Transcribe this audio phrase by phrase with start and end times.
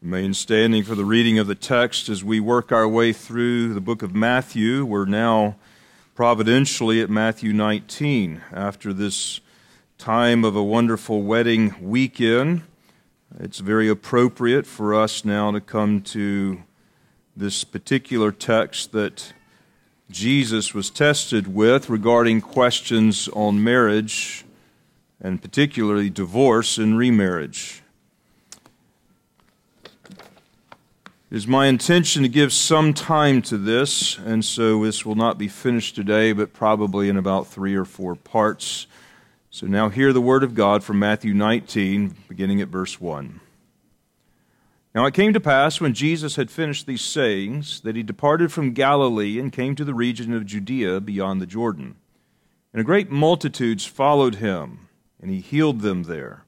[0.00, 3.80] Remain standing for the reading of the text as we work our way through the
[3.80, 4.84] book of Matthew.
[4.84, 5.56] We're now
[6.14, 9.40] providentially at Matthew 19 after this
[9.98, 12.62] time of a wonderful wedding weekend.
[13.40, 16.62] It's very appropriate for us now to come to
[17.36, 19.32] this particular text that
[20.12, 24.44] Jesus was tested with regarding questions on marriage
[25.20, 27.82] and particularly divorce and remarriage.
[31.30, 35.36] It is my intention to give some time to this, and so this will not
[35.36, 38.86] be finished today, but probably in about three or four parts.
[39.50, 43.40] So now hear the word of God from Matthew 19, beginning at verse 1.
[44.94, 48.72] Now it came to pass when Jesus had finished these sayings that he departed from
[48.72, 51.96] Galilee and came to the region of Judea beyond the Jordan.
[52.72, 54.88] And a great multitudes followed him,
[55.20, 56.46] and he healed them there.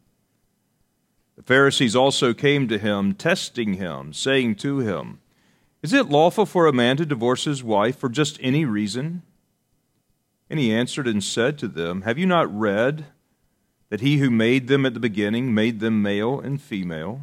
[1.40, 5.20] The Pharisees also came to him, testing him, saying to him,
[5.82, 9.22] Is it lawful for a man to divorce his wife for just any reason?
[10.50, 13.06] And he answered and said to them, Have you not read
[13.88, 17.22] that he who made them at the beginning made them male and female?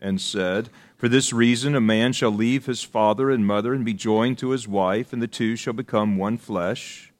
[0.00, 3.94] And said, For this reason a man shall leave his father and mother and be
[3.94, 7.12] joined to his wife, and the two shall become one flesh.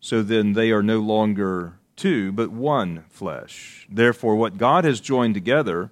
[0.00, 3.86] So then they are no longer two, but one flesh.
[3.90, 5.90] Therefore, what God has joined together,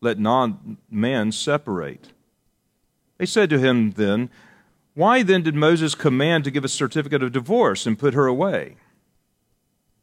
[0.00, 0.58] let not
[0.90, 2.12] man separate.
[3.18, 4.30] They said to him then,
[4.94, 8.76] Why then did Moses command to give a certificate of divorce and put her away?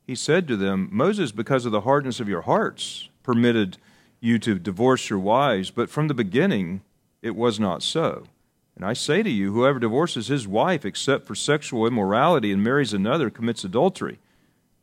[0.06, 3.78] He said to them, Moses, because of the hardness of your hearts, permitted
[4.20, 6.82] you to divorce your wives, but from the beginning
[7.22, 8.26] it was not so.
[8.76, 12.94] And I say to you, whoever divorces his wife except for sexual immorality and marries
[12.94, 14.20] another commits adultery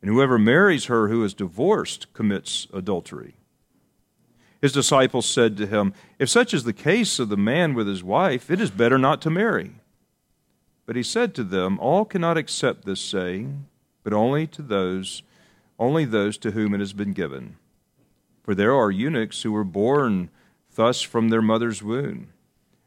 [0.01, 3.35] and whoever marries her who is divorced commits adultery.
[4.61, 8.03] His disciples said to him, If such is the case of the man with his
[8.03, 9.71] wife, it is better not to marry.
[10.85, 13.65] But he said to them, All cannot accept this saying,
[14.03, 15.23] but only to those,
[15.79, 17.57] only those to whom it has been given.
[18.43, 20.29] For there are eunuchs who were born
[20.75, 22.29] thus from their mother's womb.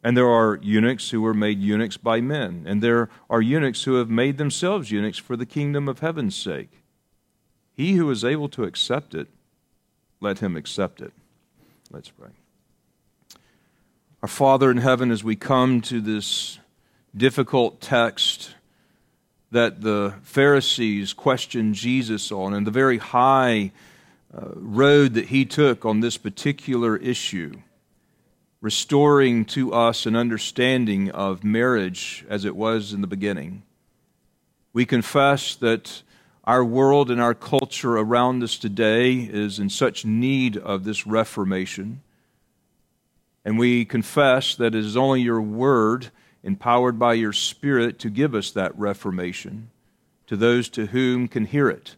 [0.02, 3.94] And there are eunuchs who were made eunuchs by men, and there are eunuchs who
[3.94, 6.83] have made themselves eunuchs for the kingdom of heaven's sake.
[7.76, 9.28] He who is able to accept it,
[10.20, 11.12] let him accept it.
[11.90, 12.30] Let's pray.
[14.22, 16.58] Our Father in heaven, as we come to this
[17.16, 18.54] difficult text
[19.50, 23.70] that the Pharisees questioned Jesus on, and the very high
[24.36, 27.54] uh, road that he took on this particular issue,
[28.60, 33.62] restoring to us an understanding of marriage as it was in the beginning.
[34.72, 36.02] We confess that
[36.44, 42.02] our world and our culture around us today is in such need of this reformation.
[43.44, 46.10] And we confess that it is only your word,
[46.42, 49.70] empowered by your Spirit, to give us that reformation
[50.26, 51.96] to those to whom can hear it.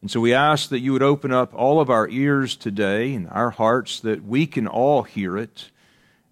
[0.00, 3.28] And so we ask that you would open up all of our ears today and
[3.30, 5.70] our hearts that we can all hear it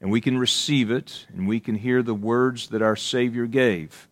[0.00, 4.08] and we can receive it and we can hear the words that our Savior gave.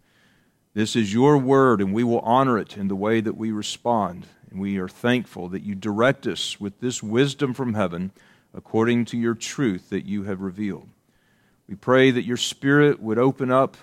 [0.75, 4.27] This is your word, and we will honor it in the way that we respond.
[4.51, 8.13] And we are thankful that you direct us with this wisdom from heaven
[8.55, 10.89] according to your truth that you have revealed.
[11.69, 13.77] We pray that your Spirit would open up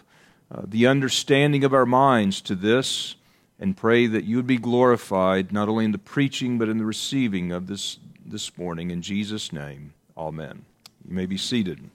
[0.52, 3.16] uh, the understanding of our minds to this
[3.60, 6.86] and pray that you would be glorified not only in the preaching but in the
[6.86, 8.92] receiving of this this morning.
[8.92, 10.66] In Jesus' name, amen.
[11.08, 11.90] You may be seated.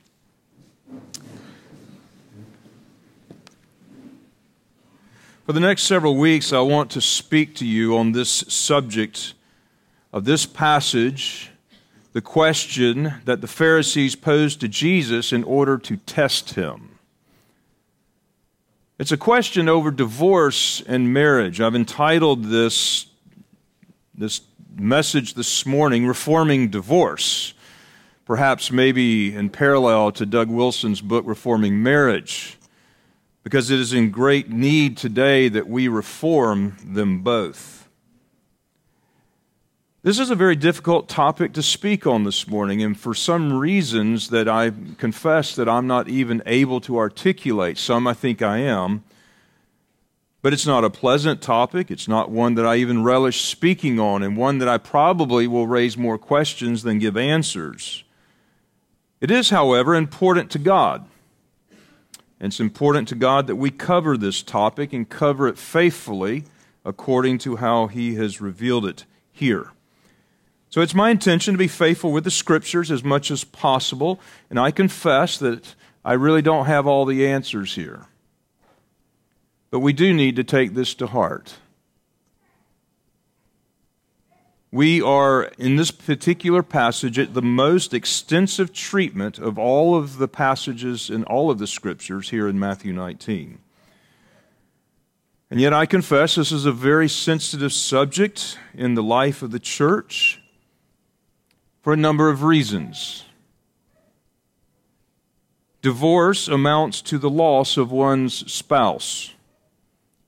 [5.44, 9.34] For the next several weeks, I want to speak to you on this subject
[10.10, 11.50] of this passage,
[12.14, 16.98] the question that the Pharisees posed to Jesus in order to test him.
[18.98, 21.60] It's a question over divorce and marriage.
[21.60, 23.04] I've entitled this,
[24.14, 24.40] this
[24.74, 27.52] message this morning, Reforming Divorce.
[28.24, 32.56] Perhaps maybe in parallel to Doug Wilson's book, Reforming Marriage
[33.44, 37.88] because it is in great need today that we reform them both.
[40.02, 44.30] This is a very difficult topic to speak on this morning, and for some reasons
[44.30, 49.04] that I confess that I'm not even able to articulate, some I think I am.
[50.42, 51.90] But it's not a pleasant topic.
[51.90, 55.66] It's not one that I even relish speaking on, and one that I probably will
[55.66, 58.04] raise more questions than give answers.
[59.22, 61.06] It is, however, important to God.
[62.44, 66.44] And it's important to God that we cover this topic and cover it faithfully
[66.84, 69.70] according to how He has revealed it here.
[70.68, 74.20] So it's my intention to be faithful with the scriptures as much as possible,
[74.50, 75.74] and I confess that
[76.04, 78.08] I really don't have all the answers here.
[79.70, 81.54] But we do need to take this to heart.
[84.74, 90.26] We are, in this particular passage, at the most extensive treatment of all of the
[90.26, 93.60] passages in all of the scriptures here in Matthew 19.
[95.48, 99.60] And yet, I confess this is a very sensitive subject in the life of the
[99.60, 100.42] church
[101.80, 103.22] for a number of reasons.
[105.82, 109.34] Divorce amounts to the loss of one's spouse.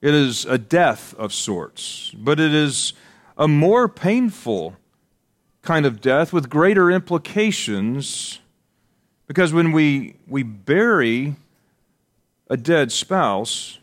[0.00, 2.92] It is a death of sorts, but it is
[3.36, 4.76] a more painful
[5.62, 8.40] kind of death with greater implications
[9.26, 11.34] because when we, we bury
[12.48, 13.78] a dead spouse,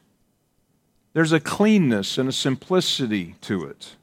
[1.12, 3.96] there's a cleanness and a simplicity to it.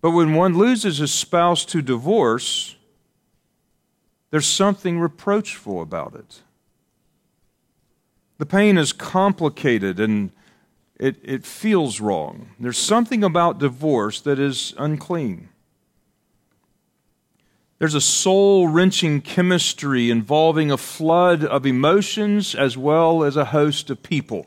[0.00, 2.76] But when one loses a spouse to divorce,
[4.30, 6.42] there's something reproachful about it.
[8.36, 10.30] The pain is complicated and
[10.98, 12.50] it, it feels wrong.
[12.58, 15.48] There's something about divorce that is unclean.
[17.78, 23.90] There's a soul wrenching chemistry involving a flood of emotions as well as a host
[23.90, 24.46] of people.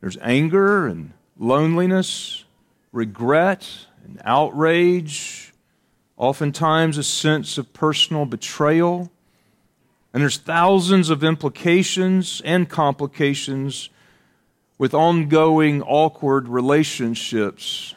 [0.00, 2.44] There's anger and loneliness,
[2.92, 3.68] regret
[4.04, 5.52] and outrage,
[6.16, 9.10] oftentimes a sense of personal betrayal.
[10.12, 13.90] And there's thousands of implications and complications
[14.78, 17.94] with ongoing awkward relationships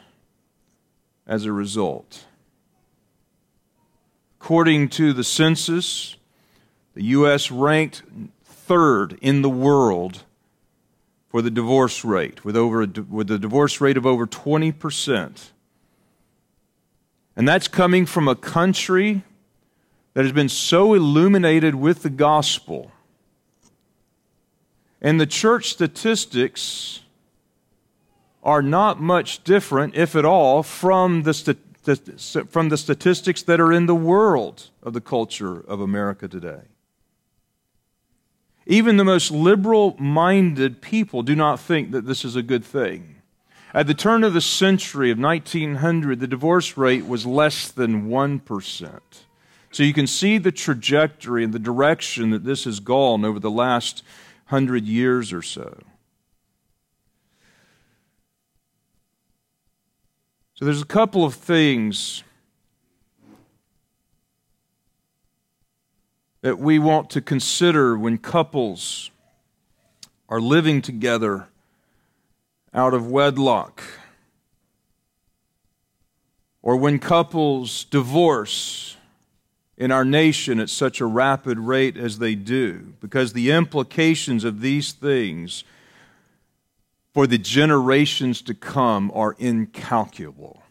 [1.26, 2.26] as a result.
[4.40, 6.16] According to the census,
[6.94, 7.50] the U.S.
[7.50, 8.02] ranked
[8.44, 10.24] third in the world
[11.30, 15.50] for the divorce rate, with, over with a divorce rate of over 20%.
[17.34, 19.22] And that's coming from a country
[20.12, 22.92] that has been so illuminated with the gospel.
[25.02, 27.00] And the church statistics
[28.44, 31.56] are not much different, if at all, from the,
[32.48, 36.62] from the statistics that are in the world of the culture of America today.
[38.64, 43.16] Even the most liberal minded people do not think that this is a good thing.
[43.74, 49.00] At the turn of the century of 1900, the divorce rate was less than 1%.
[49.72, 53.50] So you can see the trajectory and the direction that this has gone over the
[53.50, 54.04] last
[54.52, 55.78] hundred years or so.
[60.52, 62.22] So there's a couple of things
[66.42, 69.10] that we want to consider when couples
[70.28, 71.48] are living together
[72.74, 73.82] out of wedlock,
[76.60, 78.98] or when couples divorce
[79.82, 84.60] in our nation at such a rapid rate as they do, because the implications of
[84.60, 85.64] these things
[87.12, 90.62] for the generations to come are incalculable.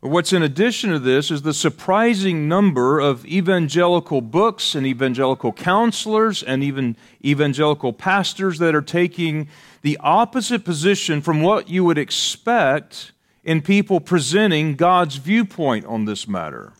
[0.00, 6.42] What's in addition to this is the surprising number of evangelical books and evangelical counselors
[6.42, 9.46] and even evangelical pastors that are taking
[9.82, 13.11] the opposite position from what you would expect
[13.42, 16.72] in people presenting God's viewpoint on this matter.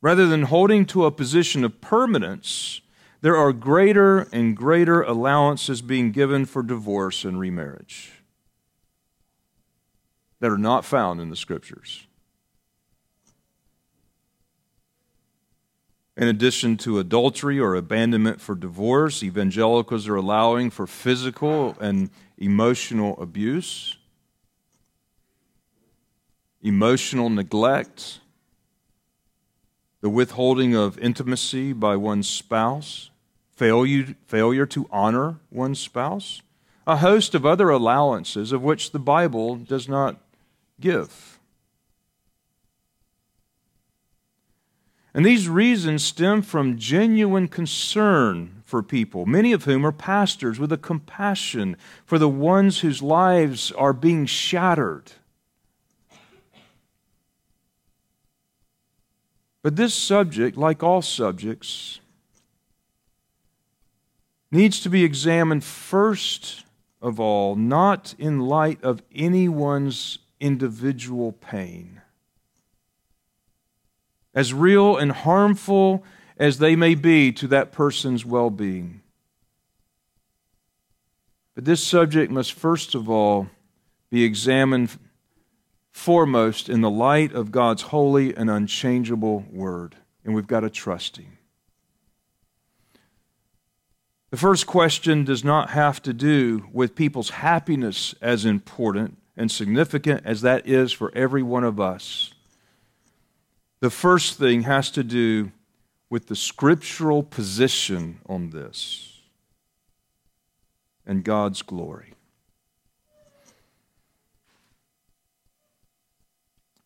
[0.00, 2.80] Rather than holding to a position of permanence,
[3.20, 8.12] there are greater and greater allowances being given for divorce and remarriage
[10.40, 12.06] that are not found in the scriptures.
[16.16, 23.18] In addition to adultery or abandonment for divorce, evangelicals are allowing for physical and emotional
[23.20, 23.96] abuse,
[26.64, 28.20] emotional neglect,
[30.00, 33.10] the withholding of intimacy by one's spouse,
[33.52, 36.40] failure, failure to honor one's spouse,
[36.86, 40.16] a host of other allowances of which the Bible does not
[40.80, 41.38] give.
[45.12, 50.72] And these reasons stem from genuine concern for people, many of whom are pastors with
[50.72, 55.12] a compassion for the ones whose lives are being shattered.
[59.64, 61.98] But this subject, like all subjects,
[64.50, 66.64] needs to be examined first
[67.00, 72.02] of all, not in light of anyone's individual pain.
[74.34, 76.04] As real and harmful
[76.36, 79.00] as they may be to that person's well being.
[81.54, 83.48] But this subject must first of all
[84.10, 84.98] be examined
[85.94, 89.94] foremost in the light of God's holy and unchangeable word.
[90.24, 91.38] And we've got to trust Him.
[94.30, 100.22] The first question does not have to do with people's happiness as important and significant
[100.24, 102.34] as that is for every one of us.
[103.78, 105.52] The first thing has to do
[106.10, 109.20] with the scriptural position on this
[111.06, 112.13] and God's glory.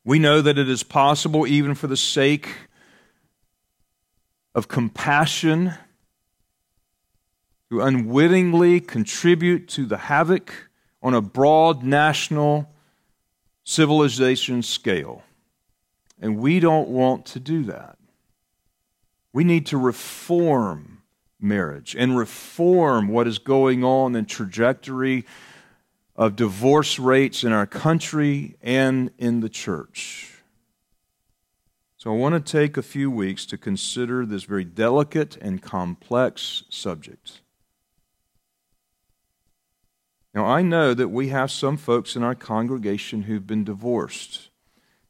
[0.09, 2.49] We know that it is possible, even for the sake
[4.55, 5.75] of compassion,
[7.69, 10.71] to unwittingly contribute to the havoc
[11.03, 12.73] on a broad national
[13.65, 15.25] civilization scale.
[16.19, 17.99] And we don't want to do that.
[19.35, 21.03] We need to reform
[21.39, 25.27] marriage and reform what is going on in trajectory
[26.19, 30.35] of divorce rates in our country and in the church.
[31.97, 36.65] So I want to take a few weeks to consider this very delicate and complex
[36.69, 37.41] subject.
[40.35, 44.51] Now, I know that we have some folks in our congregation who've been divorced.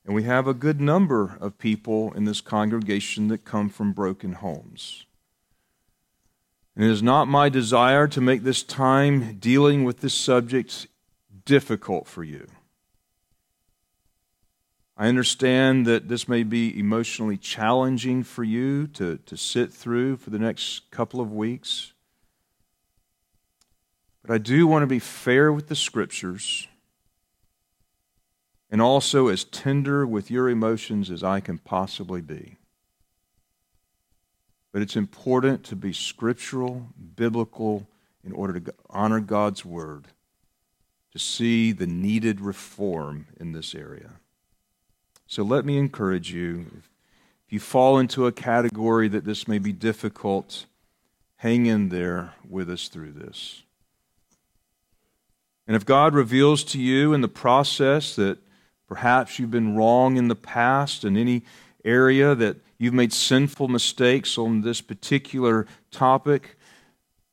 [0.05, 4.35] And we have a good number of people in this congregation that come from broken
[4.35, 5.07] homes.
[6.77, 10.87] And it is not my desire to make this time dealing with this subject
[11.49, 12.47] difficult for you.
[14.99, 20.29] I understand that this may be emotionally challenging for you to, to sit through for
[20.29, 21.95] the next couple of weeks.
[24.21, 26.69] But I do want to be fair with the scriptures
[28.71, 32.59] and also as tender with your emotions as I can possibly be.
[34.71, 37.89] But it's important to be scriptural, biblical,
[38.23, 40.09] in order to honor God's word,
[41.13, 44.13] to see the needed reform in this area.
[45.27, 46.67] So let me encourage you
[47.47, 50.67] if you fall into a category that this may be difficult,
[51.37, 53.63] hang in there with us through this.
[55.67, 58.39] And if God reveals to you in the process that
[58.89, 61.43] Perhaps you've been wrong in the past in any
[61.85, 66.57] area that you've made sinful mistakes on this particular topic.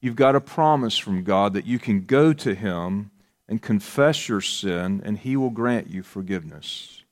[0.01, 3.09] You've got a promise from God that you can go to Him
[3.47, 7.03] and confess your sin, and He will grant you forgiveness.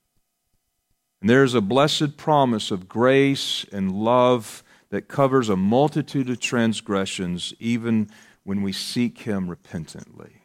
[1.22, 7.54] And there's a blessed promise of grace and love that covers a multitude of transgressions,
[7.60, 8.10] even
[8.44, 10.42] when we seek Him repentantly.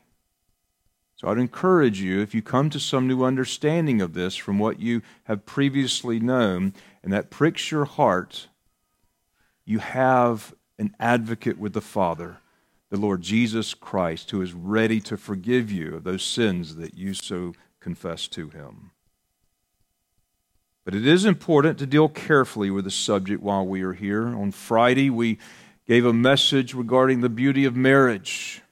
[1.16, 4.78] So I'd encourage you, if you come to some new understanding of this from what
[4.78, 8.46] you have previously known, and that pricks your heart,
[9.64, 12.38] you have an advocate with the Father,
[12.90, 17.14] the Lord Jesus Christ, who is ready to forgive you of those sins that you
[17.14, 18.92] so confess to him.
[20.84, 24.26] But it is important to deal carefully with the subject while we are here.
[24.26, 25.38] On Friday, we
[25.86, 28.62] gave a message regarding the beauty of marriage.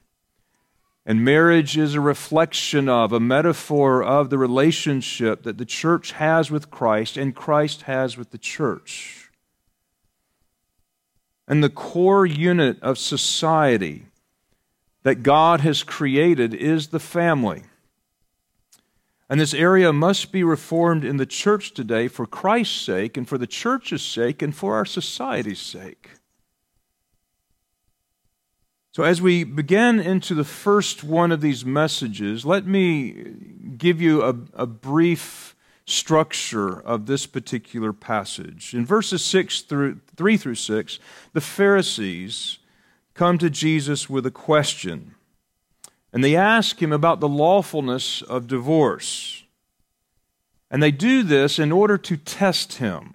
[1.05, 6.51] And marriage is a reflection of, a metaphor of the relationship that the church has
[6.51, 9.16] with Christ and Christ has with the church.
[11.47, 14.05] And the core unit of society
[15.03, 17.63] that God has created is the family.
[19.29, 23.37] And this area must be reformed in the church today for Christ's sake and for
[23.37, 26.11] the church's sake and for our society's sake.
[28.97, 33.11] So, as we begin into the first one of these messages, let me
[33.77, 35.46] give you a, a, brief
[35.87, 38.73] structure of this particular passage.
[38.73, 40.99] In verses six through, 3 through 6,
[41.33, 42.59] the Pharisees
[43.13, 45.15] come to Jesus with a question,
[46.11, 49.43] and they ask him about the lawfulness of divorce.
[50.69, 53.13] And they do this in order to test him.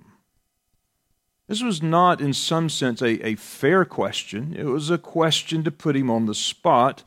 [1.48, 4.56] This was not, in some sense, a, a fair question.
[4.56, 7.02] It was a question to put him on the spot.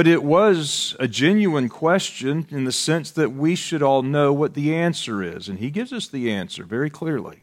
[0.00, 4.54] But it was a genuine question in the sense that we should all know what
[4.54, 5.46] the answer is.
[5.46, 7.42] And he gives us the answer very clearly.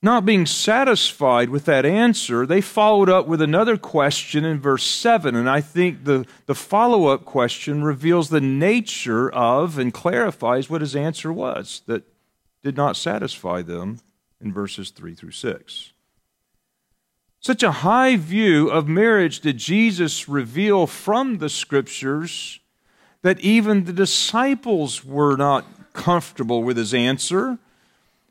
[0.00, 5.34] Not being satisfied with that answer, they followed up with another question in verse 7.
[5.34, 10.80] And I think the, the follow up question reveals the nature of and clarifies what
[10.80, 12.04] his answer was that
[12.62, 13.98] did not satisfy them
[14.40, 15.92] in verses 3 through 6.
[17.42, 22.60] Such a high view of marriage did Jesus reveal from the scriptures
[23.22, 27.58] that even the disciples were not comfortable with his answer.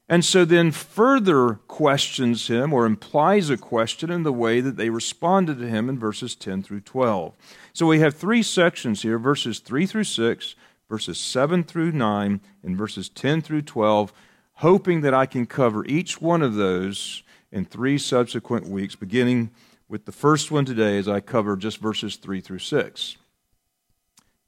[0.08, 4.90] and so then further questions him or implies a question in the way that they
[4.90, 7.34] responded to him in verses 10 through 12.
[7.74, 10.56] So we have three sections here verses 3 through 6,
[10.90, 14.14] verses 7 through 9, and verses 10 through 12,
[14.56, 19.52] hoping that I can cover each one of those in three subsequent weeks, beginning
[19.88, 23.18] with the first one today as I cover just verses 3 through 6.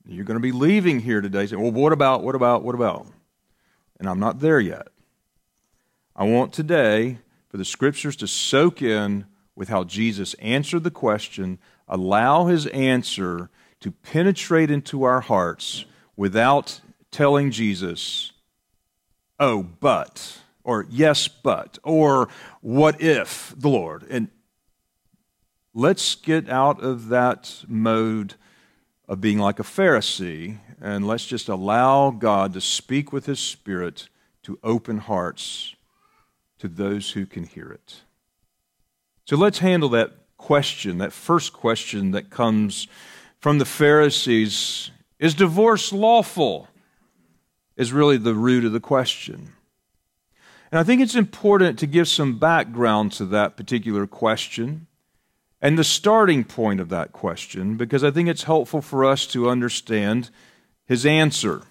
[0.05, 3.07] You're going to be leaving here today saying, well, what about, what about, what about?
[3.99, 4.87] And I'm not there yet.
[6.15, 7.19] I want today
[7.49, 13.49] for the scriptures to soak in with how Jesus answered the question, allow his answer
[13.79, 16.81] to penetrate into our hearts without
[17.11, 18.31] telling Jesus,
[19.39, 22.29] oh, but, or yes, but, or
[22.61, 24.05] what if the Lord.
[24.09, 24.29] And
[25.73, 28.35] let's get out of that mode
[29.07, 34.09] of being like a Pharisee and let's just allow God to speak with his Spirit
[34.43, 35.75] to open hearts
[36.59, 38.01] to those who can hear it.
[39.25, 42.87] So let's handle that question, that first question that comes
[43.39, 46.67] from the Pharisees Is divorce lawful?
[47.75, 49.53] is really the root of the question.
[50.73, 54.87] And I think it's important to give some background to that particular question
[55.61, 59.51] and the starting point of that question because I think it's helpful for us to
[59.51, 60.31] understand
[60.87, 61.61] his answer.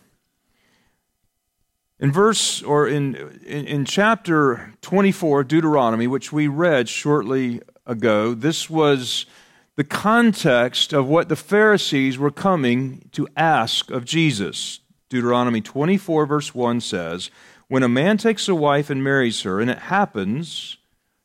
[1.98, 8.70] In verse or in, in, in chapter 24 Deuteronomy, which we read shortly ago, this
[8.70, 9.26] was
[9.74, 14.78] the context of what the Pharisees were coming to ask of Jesus.
[15.08, 17.32] Deuteronomy 24, verse 1 says,
[17.72, 20.76] When a man takes a wife and marries her, and it happens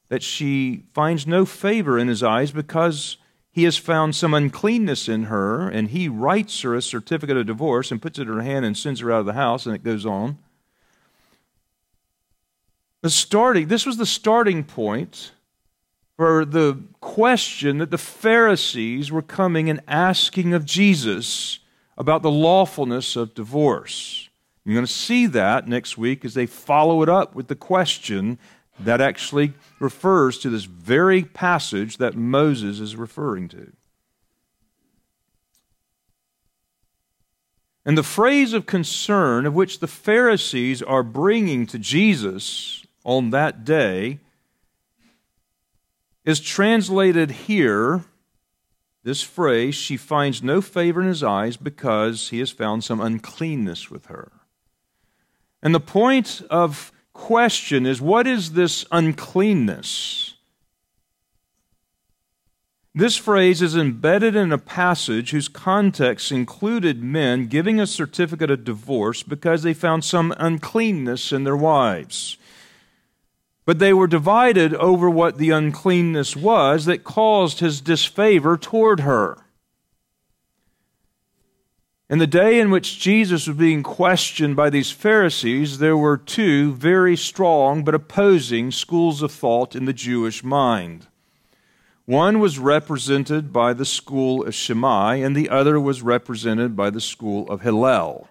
[0.08, 3.18] that she finds no favor in his eyes because
[3.52, 7.92] he has found some uncleanness in her, and he writes her a certificate of divorce
[7.92, 9.84] and puts it in her hand and sends her out of the house, and it
[9.84, 10.38] goes on.
[13.02, 15.34] The starting, this was the starting point
[16.16, 21.60] for the question that the Pharisees were coming and asking of Jesus
[21.98, 24.27] about the lawfulness of divorce.
[24.68, 28.38] You're going to see that next week as they follow it up with the question
[28.78, 33.72] that actually refers to this very passage that Moses is referring to.
[37.86, 43.64] And the phrase of concern of which the Pharisees are bringing to Jesus on that
[43.64, 44.20] day
[46.26, 48.04] is translated here,
[49.06, 53.90] this phrase, she finds no favor in his eyes because he has found some uncleanness
[53.90, 54.34] with her.
[55.68, 60.36] And the point of question is what is this uncleanness?
[62.96, 68.64] This phrase is embedded in a passage whose context included men giving a certificate of
[68.64, 72.38] divorce because they found some uncleanness in their wives.
[73.66, 79.47] But they were divided over what the uncleanness was that caused his disfavor toward her.
[82.10, 86.74] In the day in which Jesus was being questioned by these Pharisees, there were two
[86.76, 91.08] very strong but opposing schools of thought in the Jewish mind.
[92.06, 97.02] One was represented by the school of Shammai, and the other was represented by the
[97.02, 98.30] school of Hillel.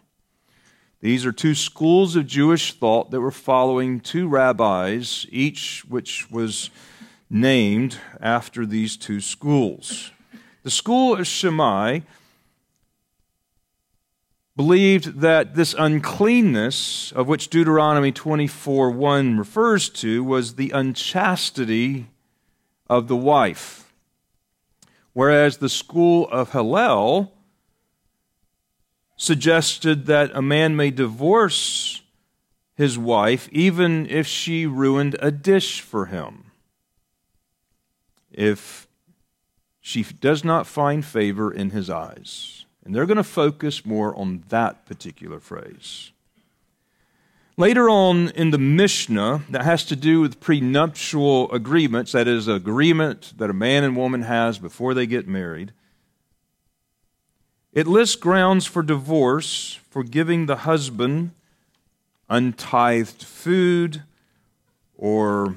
[1.03, 6.71] These are two schools of Jewish thought that were following two rabbis, each which was
[7.29, 10.13] named after these two schools.
[10.63, 12.01] The school of Shammai
[14.57, 22.07] believed that this uncleanness, of which Deuteronomy 24 1 refers to, was the unchastity
[22.89, 23.93] of the wife.
[25.13, 27.33] Whereas the school of Hillel
[29.17, 32.03] suggested that a man may divorce
[32.75, 36.51] his wife even if she ruined a dish for him.
[38.31, 38.87] If
[39.81, 42.66] she does not find favor in his eyes.
[42.87, 46.13] And they're going to focus more on that particular phrase.
[47.57, 53.33] Later on in the Mishnah, that has to do with prenuptial agreements, that is, agreement
[53.39, 55.73] that a man and woman has before they get married.
[57.73, 61.33] It lists grounds for divorce for giving the husband
[62.31, 64.05] untithed food,
[64.97, 65.57] or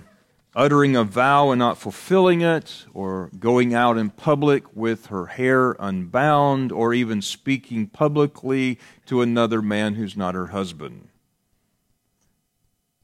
[0.60, 5.78] uttering a vow and not fulfilling it, or going out in public with her hair
[5.80, 11.08] unbound, or even speaking publicly to another man who's not her husband.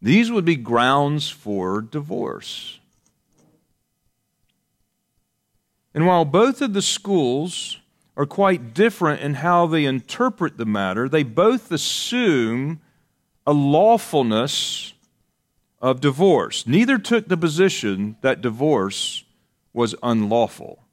[0.01, 2.79] These would be grounds for divorce.
[5.93, 7.77] And while both of the schools
[8.17, 11.07] are quite different in how they interpret the matter.
[11.07, 12.81] They both assume
[13.47, 14.94] a lawfulness
[15.81, 16.65] of divorce.
[16.65, 19.23] Neither took the position that divorce
[19.73, 20.85] was unlawful.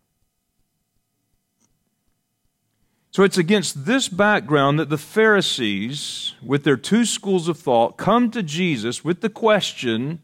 [3.11, 8.31] So it's against this background that the Pharisees, with their two schools of thought, come
[8.31, 10.21] to Jesus with the question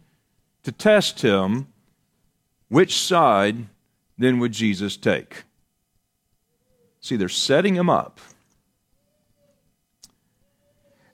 [0.63, 1.69] to test him
[2.69, 3.67] which side
[4.17, 5.45] then would Jesus take?
[7.01, 8.21] See, they're setting him up.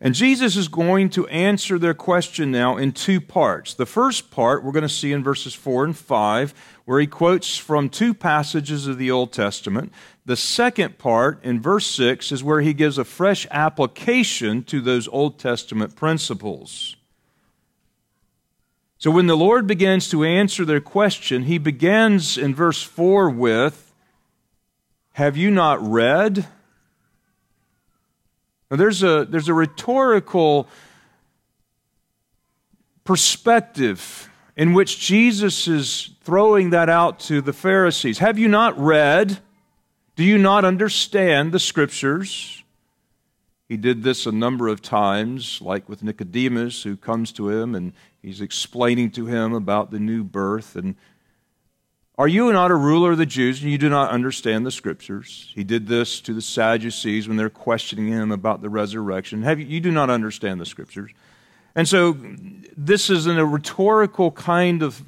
[0.04, 3.72] And Jesus is going to answer their question now in two parts.
[3.72, 6.52] The first part we're going to see in verses 4 and 5,
[6.84, 9.94] where he quotes from two passages of the Old Testament.
[10.26, 15.08] The second part, in verse 6, is where he gives a fresh application to those
[15.08, 16.96] Old Testament principles.
[18.98, 23.94] So when the Lord begins to answer their question, he begins in verse 4 with,
[25.14, 26.46] Have you not read?
[28.70, 30.68] Now there's a, there's a rhetorical
[33.04, 38.18] perspective in which Jesus is throwing that out to the Pharisees.
[38.18, 39.38] Have you not read?
[40.16, 42.62] Do you not understand the Scriptures?
[43.68, 47.92] He did this a number of times, like with Nicodemus, who comes to him and
[48.22, 50.76] he's explaining to him about the new birth.
[50.76, 50.94] And
[52.16, 55.50] are you not a ruler of the Jews and you do not understand the scriptures?
[55.54, 59.42] He did this to the Sadducees when they're questioning him about the resurrection.
[59.42, 61.10] Have you, you do not understand the scriptures.
[61.74, 62.16] And so
[62.76, 65.02] this is a rhetorical kind of,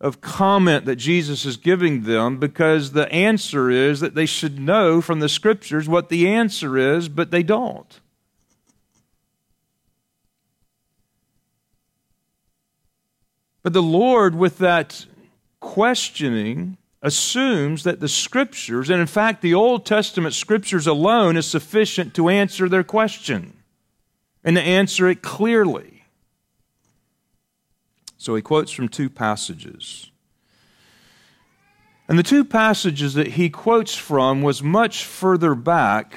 [0.00, 5.00] of comment that Jesus is giving them because the answer is that they should know
[5.00, 8.00] from the scriptures what the answer is, but they don't.
[13.62, 15.06] But the Lord, with that
[15.60, 22.14] questioning assumes that the scriptures, and in fact the Old Testament scriptures alone, is sufficient
[22.14, 23.54] to answer their question
[24.44, 26.04] and to answer it clearly.
[28.16, 30.10] So he quotes from two passages.
[32.08, 36.16] And the two passages that he quotes from was much further back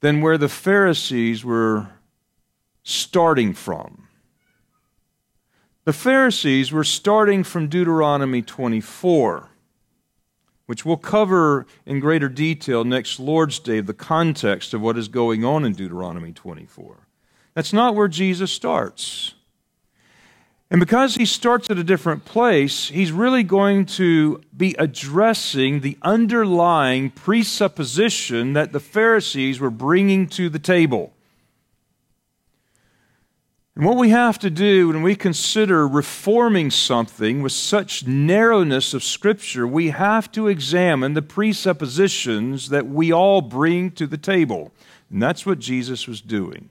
[0.00, 1.88] than where the Pharisees were
[2.82, 4.01] starting from.
[5.84, 9.50] The Pharisees were starting from Deuteronomy 24,
[10.66, 15.44] which we'll cover in greater detail next Lord's Day, the context of what is going
[15.44, 17.08] on in Deuteronomy 24.
[17.54, 19.34] That's not where Jesus starts.
[20.70, 25.98] And because he starts at a different place, he's really going to be addressing the
[26.00, 31.12] underlying presupposition that the Pharisees were bringing to the table.
[33.74, 39.02] And what we have to do when we consider reforming something with such narrowness of
[39.02, 44.72] Scripture, we have to examine the presuppositions that we all bring to the table.
[45.10, 46.68] And that's what Jesus was doing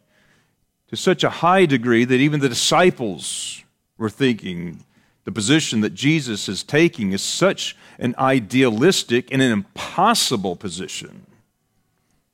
[0.89, 3.63] to such a high degree that even the disciples
[3.97, 4.83] were thinking
[5.23, 11.25] the position that Jesus is taking is such an idealistic and an impossible position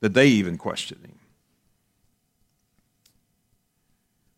[0.00, 1.18] that they even questioned him.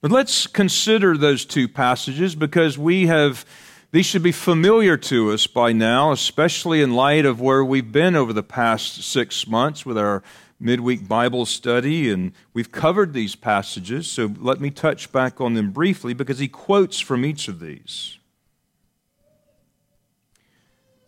[0.01, 3.45] But let's consider those two passages because we have,
[3.93, 8.17] these should be familiar to us by now, especially in light of where we've been
[8.17, 10.23] over the past six months with our
[10.59, 15.71] midweek Bible study, and we've covered these passages, so let me touch back on them
[15.71, 18.19] briefly because he quotes from each of these.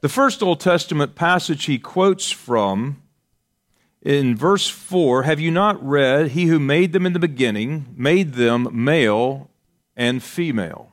[0.00, 3.01] The first Old Testament passage he quotes from
[4.02, 8.34] in verse 4 Have you not read, He who made them in the beginning made
[8.34, 9.50] them male
[9.96, 10.92] and female?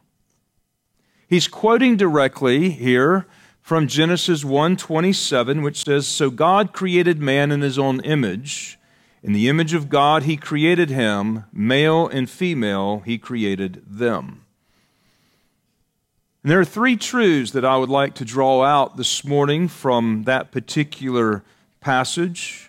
[1.27, 3.27] He's quoting directly here
[3.61, 8.79] from Genesis 1:27 which says so God created man in his own image.
[9.21, 11.43] In the image of God he created him.
[11.51, 14.45] Male and female he created them.
[16.41, 20.23] And there are three truths that I would like to draw out this morning from
[20.23, 21.43] that particular
[21.81, 22.68] passage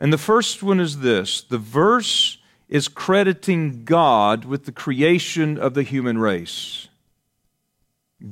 [0.00, 5.74] and the first one is this the verse is crediting God with the creation of
[5.74, 6.88] the human race.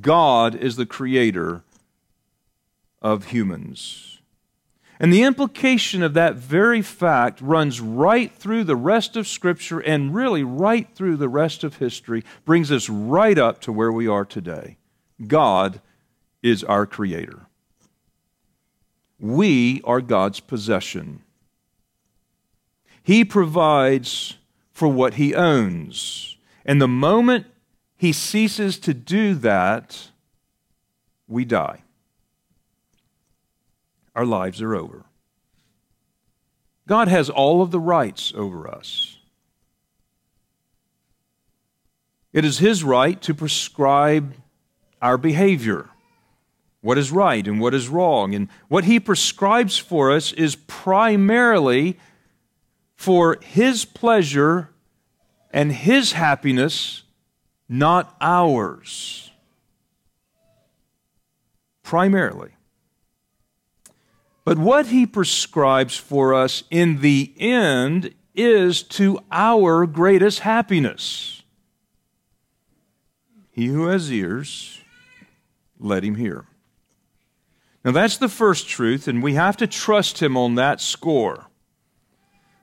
[0.00, 1.62] God is the creator
[3.02, 4.18] of humans.
[5.00, 10.14] And the implication of that very fact runs right through the rest of Scripture and
[10.14, 14.24] really right through the rest of history, brings us right up to where we are
[14.24, 14.76] today.
[15.24, 15.80] God
[16.42, 17.46] is our creator.
[19.20, 21.22] We are God's possession.
[23.08, 24.36] He provides
[24.70, 26.36] for what he owns.
[26.66, 27.46] And the moment
[27.96, 30.10] he ceases to do that,
[31.26, 31.84] we die.
[34.14, 35.06] Our lives are over.
[36.86, 39.16] God has all of the rights over us.
[42.34, 44.34] It is His right to prescribe
[45.00, 45.88] our behavior,
[46.82, 48.34] what is right and what is wrong.
[48.34, 51.96] And what He prescribes for us is primarily
[52.98, 54.68] for His pleasure
[55.50, 57.04] and His happiness,
[57.68, 59.30] not ours.
[61.82, 62.50] Primarily.
[64.44, 71.42] But what He prescribes for us in the end is to our greatest happiness.
[73.50, 74.80] He who has ears,
[75.80, 76.46] let him hear.
[77.84, 81.47] Now, that's the first truth, and we have to trust him on that score.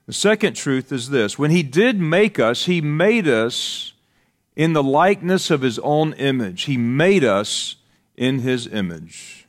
[0.05, 3.93] The second truth is this when he did make us, he made us
[4.55, 6.63] in the likeness of his own image.
[6.63, 7.75] He made us
[8.15, 9.47] in his image.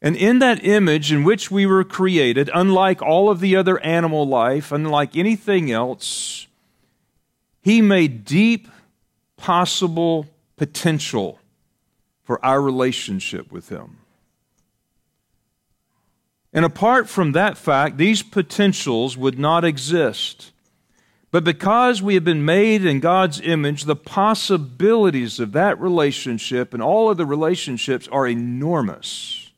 [0.00, 4.26] And in that image in which we were created, unlike all of the other animal
[4.26, 6.48] life, unlike anything else,
[7.62, 8.68] he made deep
[9.36, 10.26] possible
[10.56, 11.38] potential
[12.22, 13.98] for our relationship with Him.
[16.52, 20.52] And apart from that fact, these potentials would not exist.
[21.30, 26.82] But because we have been made in God's image, the possibilities of that relationship and
[26.82, 29.50] all of the relationships are enormous.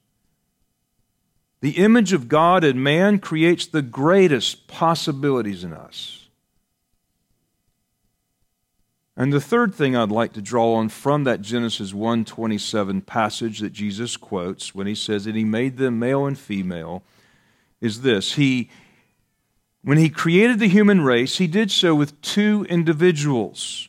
[1.60, 6.23] The image of God in man creates the greatest possibilities in us.
[9.16, 13.72] And the third thing I'd like to draw on from that Genesis 1:27 passage that
[13.72, 17.04] Jesus quotes when he says that he made them male and female
[17.80, 18.32] is this.
[18.32, 18.70] He
[19.82, 23.88] when he created the human race, he did so with two individuals.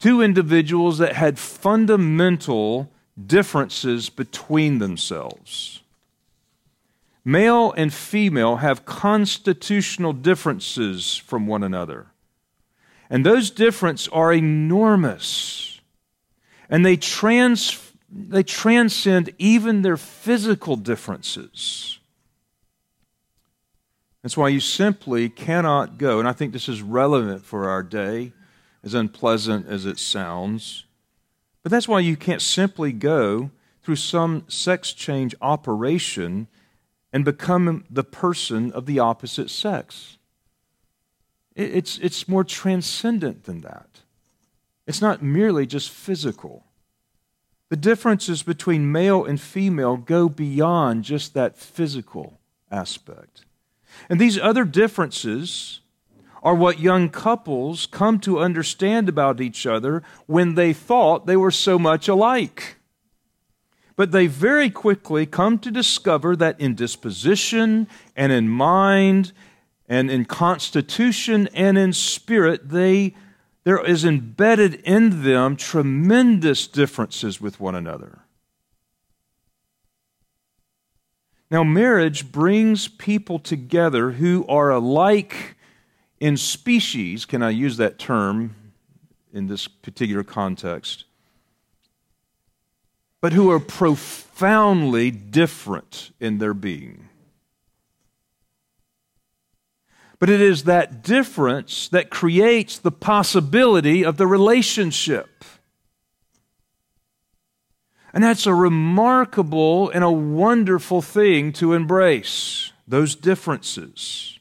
[0.00, 2.90] Two individuals that had fundamental
[3.26, 5.82] differences between themselves.
[7.24, 12.08] Male and female have constitutional differences from one another.
[13.10, 15.80] And those differences are enormous.
[16.68, 21.98] And they, trans, they transcend even their physical differences.
[24.22, 28.32] That's why you simply cannot go, and I think this is relevant for our day,
[28.82, 30.86] as unpleasant as it sounds.
[31.62, 33.50] But that's why you can't simply go
[33.82, 36.48] through some sex change operation
[37.12, 40.16] and become the person of the opposite sex.
[41.54, 43.88] It's, it's more transcendent than that.
[44.86, 46.64] It's not merely just physical.
[47.70, 52.38] The differences between male and female go beyond just that physical
[52.70, 53.44] aspect.
[54.08, 55.80] And these other differences
[56.42, 61.50] are what young couples come to understand about each other when they thought they were
[61.50, 62.76] so much alike.
[63.96, 69.32] But they very quickly come to discover that in disposition and in mind
[69.88, 73.14] and in constitution and in spirit, they,
[73.64, 78.20] there is embedded in them tremendous differences with one another.
[81.50, 85.56] Now, marriage brings people together who are alike
[86.18, 87.24] in species.
[87.24, 88.56] Can I use that term
[89.32, 91.04] in this particular context?
[93.20, 97.03] But who are profoundly different in their being.
[100.18, 105.44] But it is that difference that creates the possibility of the relationship.
[108.12, 114.38] And that's a remarkable and a wonderful thing to embrace, those differences.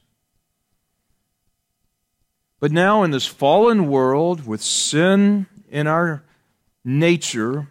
[2.59, 6.23] But now, in this fallen world with sin in our
[6.85, 7.67] nature,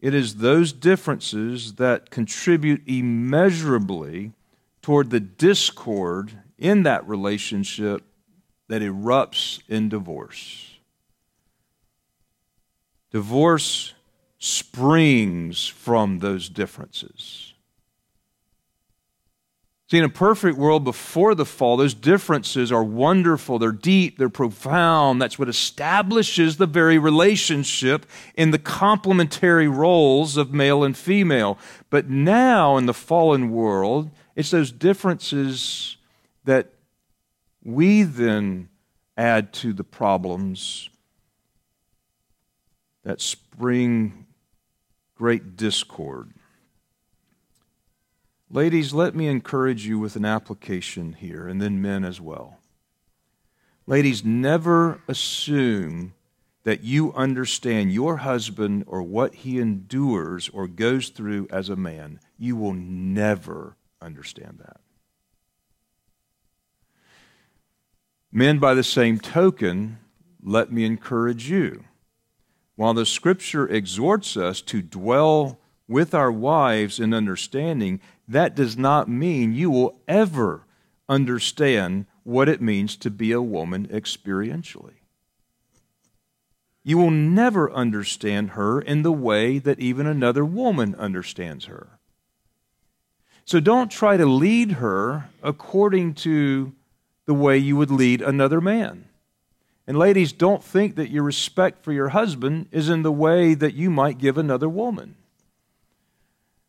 [0.00, 4.32] it is those differences that contribute immeasurably
[4.80, 8.02] toward the discord in that relationship
[8.68, 10.76] that erupts in divorce.
[13.10, 13.94] Divorce
[14.38, 17.52] springs from those differences.
[19.90, 24.30] See, in a perfect world before the fall, those differences are wonderful, they're deep, they're
[24.30, 25.20] profound.
[25.20, 31.58] That's what establishes the very relationship in the complementary roles of male and female.
[31.90, 35.96] But now, in the fallen world, it's those differences
[36.44, 36.72] that
[37.62, 38.68] we then
[39.16, 40.88] add to the problems
[43.04, 44.26] that spring
[45.14, 46.30] great discord.
[48.50, 52.58] Ladies, let me encourage you with an application here, and then men as well.
[53.86, 56.12] Ladies, never assume
[56.64, 62.20] that you understand your husband or what he endures or goes through as a man.
[62.38, 64.81] You will never understand that.
[68.32, 69.98] Men, by the same token,
[70.42, 71.84] let me encourage you.
[72.76, 79.08] While the scripture exhorts us to dwell with our wives in understanding, that does not
[79.08, 80.64] mean you will ever
[81.08, 84.94] understand what it means to be a woman experientially.
[86.82, 91.98] You will never understand her in the way that even another woman understands her.
[93.44, 96.72] So don't try to lead her according to
[97.32, 99.06] the way you would lead another man.
[99.86, 103.72] And ladies, don't think that your respect for your husband is in the way that
[103.72, 105.16] you might give another woman.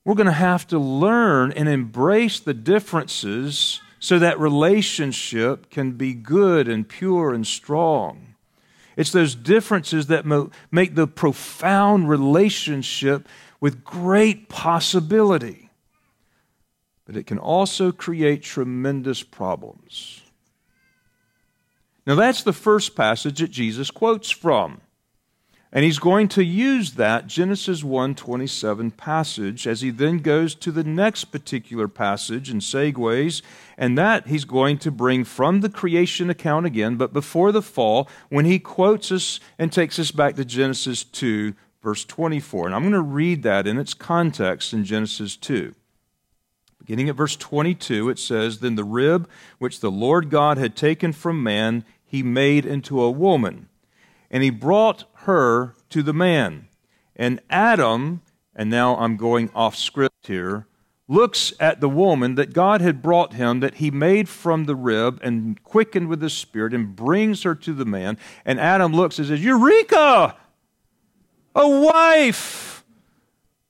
[0.05, 6.13] We're going to have to learn and embrace the differences so that relationship can be
[6.13, 8.35] good and pure and strong.
[8.95, 10.25] It's those differences that
[10.71, 13.27] make the profound relationship
[13.59, 15.69] with great possibility.
[17.05, 20.22] But it can also create tremendous problems.
[22.05, 24.81] Now, that's the first passage that Jesus quotes from.
[25.75, 30.83] And he's going to use that Genesis 1:27 passage as he then goes to the
[30.83, 33.41] next particular passage and segues,
[33.75, 38.07] and that he's going to bring from the creation account again, but before the fall,
[38.29, 42.67] when he quotes us and takes us back to Genesis 2, verse 24.
[42.67, 45.73] And I'm going to read that in its context in Genesis 2.
[46.85, 51.13] Beginning at verse 22, it says, Then the rib which the Lord God had taken
[51.13, 53.69] from man, he made into a woman,
[54.29, 56.67] and he brought her to the man.
[57.15, 58.21] And Adam,
[58.53, 60.67] and now I'm going off script here,
[61.07, 65.21] looks at the woman that God had brought him, that he made from the rib
[65.23, 68.17] and quickened with the spirit, and brings her to the man.
[68.43, 70.35] And Adam looks and says, Eureka!
[71.55, 72.83] A wife!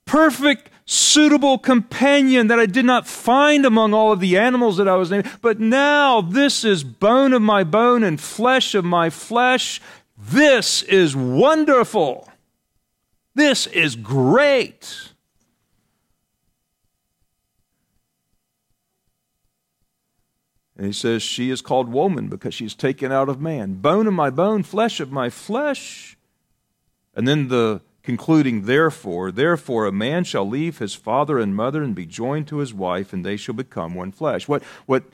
[0.04, 4.96] Perfect, suitable companion that I did not find among all of the animals that I
[4.96, 5.30] was naming.
[5.40, 9.80] But now this is bone of my bone and flesh of my flesh.
[10.18, 12.28] This is wonderful.
[13.34, 15.10] This is great.
[20.76, 23.74] And he says, She is called woman because she's taken out of man.
[23.74, 26.16] Bone of my bone, flesh of my flesh.
[27.14, 31.94] And then the concluding, Therefore, therefore a man shall leave his father and mother and
[31.94, 34.46] be joined to his wife, and they shall become one flesh.
[34.46, 35.04] What, what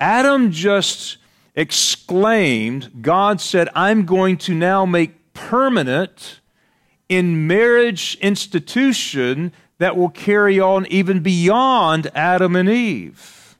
[0.00, 1.18] Adam just
[1.54, 6.40] exclaimed, God said, I'm going to now make permanent
[7.08, 13.56] in marriage institution that will carry on even beyond Adam and Eve.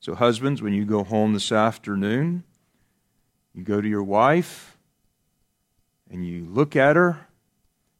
[0.00, 2.42] So, husbands, when you go home this afternoon,
[3.54, 4.69] you go to your wife
[6.10, 7.26] and you look at her,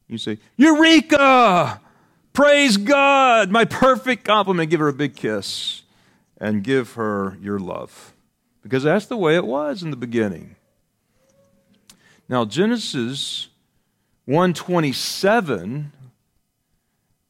[0.09, 1.81] you say, Eureka!
[2.33, 3.51] Praise God!
[3.51, 4.71] My perfect complement.
[4.71, 5.83] Give her a big kiss
[6.39, 8.13] and give her your love.
[8.63, 10.57] Because that's the way it was in the beginning.
[12.29, 13.49] Now Genesis
[14.27, 15.93] 127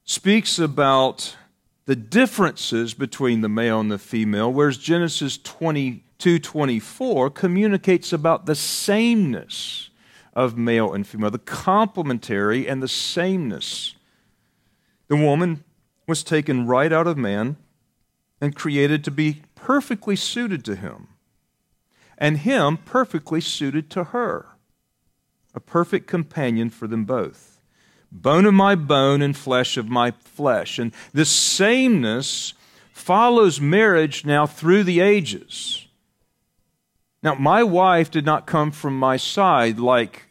[0.04, 1.36] speaks about
[1.86, 9.89] the differences between the male and the female, whereas Genesis 22:24 communicates about the sameness
[10.34, 13.94] of male and female, the complementary and the sameness.
[15.08, 15.64] The woman
[16.06, 17.56] was taken right out of man
[18.40, 21.08] and created to be perfectly suited to him,
[22.16, 24.46] and him perfectly suited to her,
[25.54, 27.60] a perfect companion for them both.
[28.12, 30.78] Bone of my bone and flesh of my flesh.
[30.78, 32.54] And this sameness
[32.92, 35.79] follows marriage now through the ages.
[37.22, 40.26] Now, my wife did not come from my side like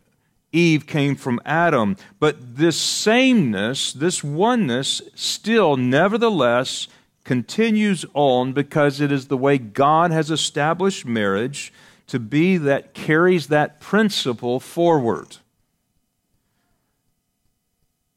[0.52, 6.88] Eve came from Adam, but this sameness, this oneness, still, nevertheless,
[7.23, 11.71] continues on because it is the way God has established marriage
[12.08, 15.38] to be that carries that principle forward.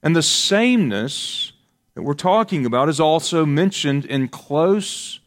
[0.03, 1.53] And the sameness
[1.95, 5.21] that we're talking about is also mentioned in close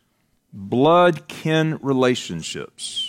[0.52, 3.05] blood kin relationships.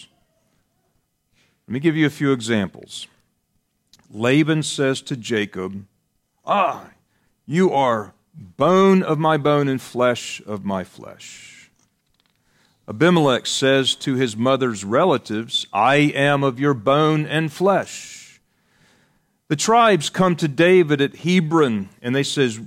[1.67, 3.07] Let me give you a few examples.
[4.11, 5.85] Laban says to Jacob,
[6.45, 6.91] Ah,
[7.45, 11.71] you are bone of my bone and flesh of my flesh.
[12.89, 18.41] Abimelech says to his mother's relatives, I am of your bone and flesh.
[19.49, 22.61] The tribes come to David at Hebron and they says,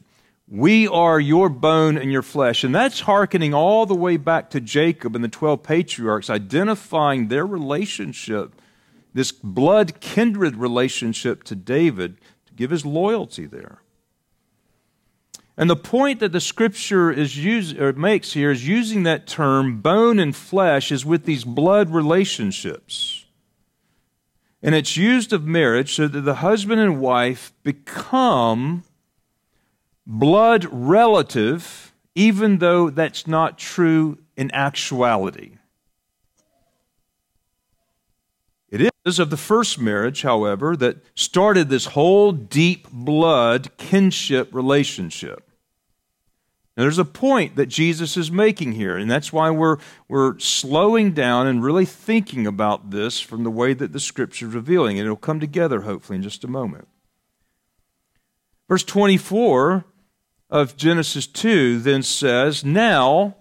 [0.52, 2.64] we are your bone and your flesh.
[2.64, 7.46] And that's hearkening all the way back to Jacob and the 12 patriarchs, identifying their
[7.46, 8.54] relationship,
[9.14, 13.82] this blood kindred relationship to David, to give his loyalty there.
[15.58, 19.82] And the point that the scripture is use, or makes here is using that term
[19.82, 23.26] bone and flesh is with these blood relationships.
[24.64, 28.84] And it's used of marriage so that the husband and wife become
[30.08, 35.59] blood relative, even though that's not true in actuality.
[38.72, 45.50] It is of the first marriage, however, that started this whole deep blood kinship relationship.
[46.78, 51.12] Now, there's a point that Jesus is making here, and that's why we're, we're slowing
[51.12, 54.98] down and really thinking about this from the way that the Scripture is revealing.
[54.98, 56.88] And it'll come together, hopefully, in just a moment.
[58.70, 59.84] Verse 24
[60.50, 63.36] of Genesis 2 then says, Now,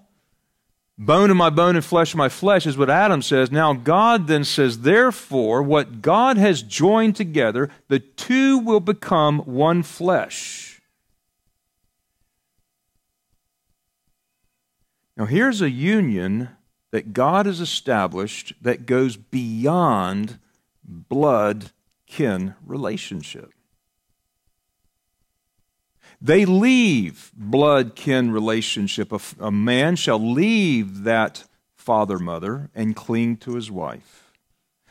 [0.99, 3.51] bone of my bone and flesh of my flesh is what Adam says.
[3.51, 9.83] Now, God then says, Therefore, what God has joined together, the two will become one
[9.83, 10.83] flesh.
[15.17, 16.51] Now, here's a union
[16.91, 20.39] that God has established that goes beyond
[20.85, 21.71] blood
[22.07, 23.53] kin relationship.
[26.21, 29.13] They leave blood kin relationship.
[29.39, 31.45] A, man shall leave that
[31.77, 34.25] father mother and cling to his wife.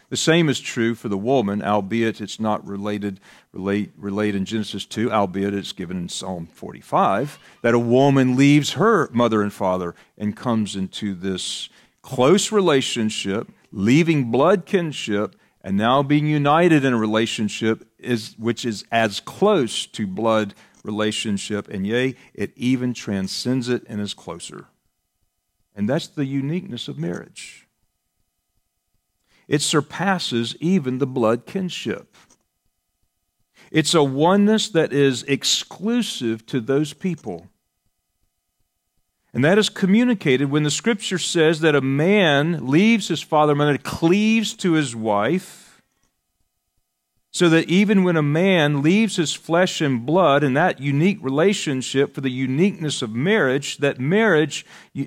[0.10, 3.20] The same is true for the woman, albeit it's not related,
[3.52, 8.74] relate, relate in Genesis 2, albeit it's given in Psalm 45, that a woman leaves
[8.74, 11.68] her mother and father and comes into this
[12.02, 18.86] close relationship, leaving blood kinship, and now being united in a relationship is, which is
[18.94, 20.54] as close to blood
[20.88, 24.66] relationship, and yea, it even transcends it and is closer.
[25.76, 27.68] And that's the uniqueness of marriage.
[29.48, 32.16] It surpasses even the blood kinship.
[33.72, 37.48] It's a oneness that is exclusive to those people.
[39.34, 43.60] And that is communicated when the scripture says that a man leaves his father and
[43.60, 45.67] mother, cleaves to his wife,
[47.38, 52.16] so that even when a man leaves his flesh and blood and that unique relationship
[52.16, 54.66] for the uniqueness of marriage, that marriage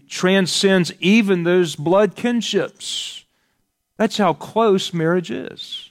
[0.09, 3.25] transcends even those blood kinships.
[3.97, 5.91] That's how close marriage is.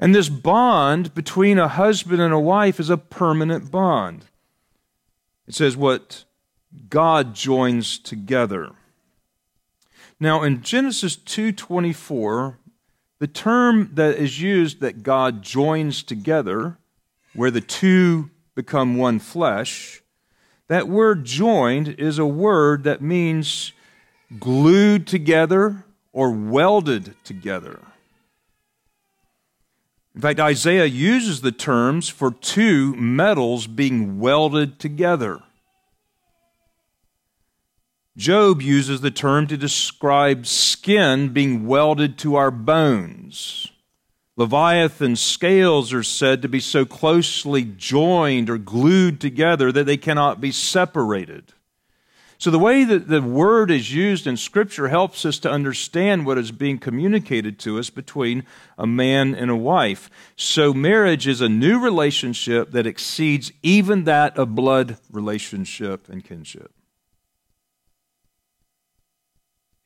[0.00, 4.24] And this bond between a husband and a wife is a permanent bond.
[5.46, 6.24] It says what
[6.88, 8.70] God joins together.
[10.18, 12.56] Now in Genesis 2:24,
[13.18, 16.78] the term that is used that God joins together,
[17.34, 20.02] where the two become one flesh,
[20.68, 23.72] that word joined is a word that means
[24.38, 27.80] glued together or welded together.
[30.14, 35.42] In fact, Isaiah uses the terms for two metals being welded together.
[38.16, 43.66] Job uses the term to describe skin being welded to our bones.
[44.36, 50.40] Leviathan scales are said to be so closely joined or glued together that they cannot
[50.40, 51.52] be separated.
[52.38, 56.36] So, the way that the word is used in Scripture helps us to understand what
[56.36, 58.44] is being communicated to us between
[58.76, 60.10] a man and a wife.
[60.36, 66.72] So, marriage is a new relationship that exceeds even that of blood relationship and kinship.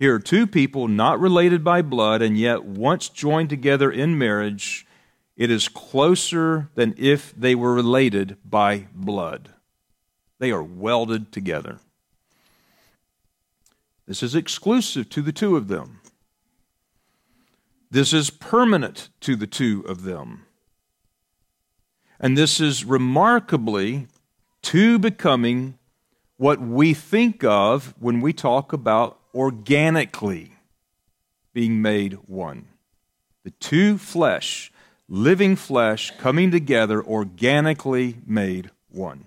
[0.00, 4.86] Here are two people not related by blood, and yet once joined together in marriage,
[5.36, 9.50] it is closer than if they were related by blood.
[10.38, 11.80] They are welded together.
[14.06, 16.00] This is exclusive to the two of them.
[17.90, 20.46] This is permanent to the two of them.
[22.18, 24.06] And this is remarkably
[24.62, 25.78] two becoming
[26.38, 30.52] what we think of when we talk about organically
[31.52, 32.66] being made one.
[33.44, 34.72] The two flesh,
[35.08, 39.26] living flesh, coming together, organically made one.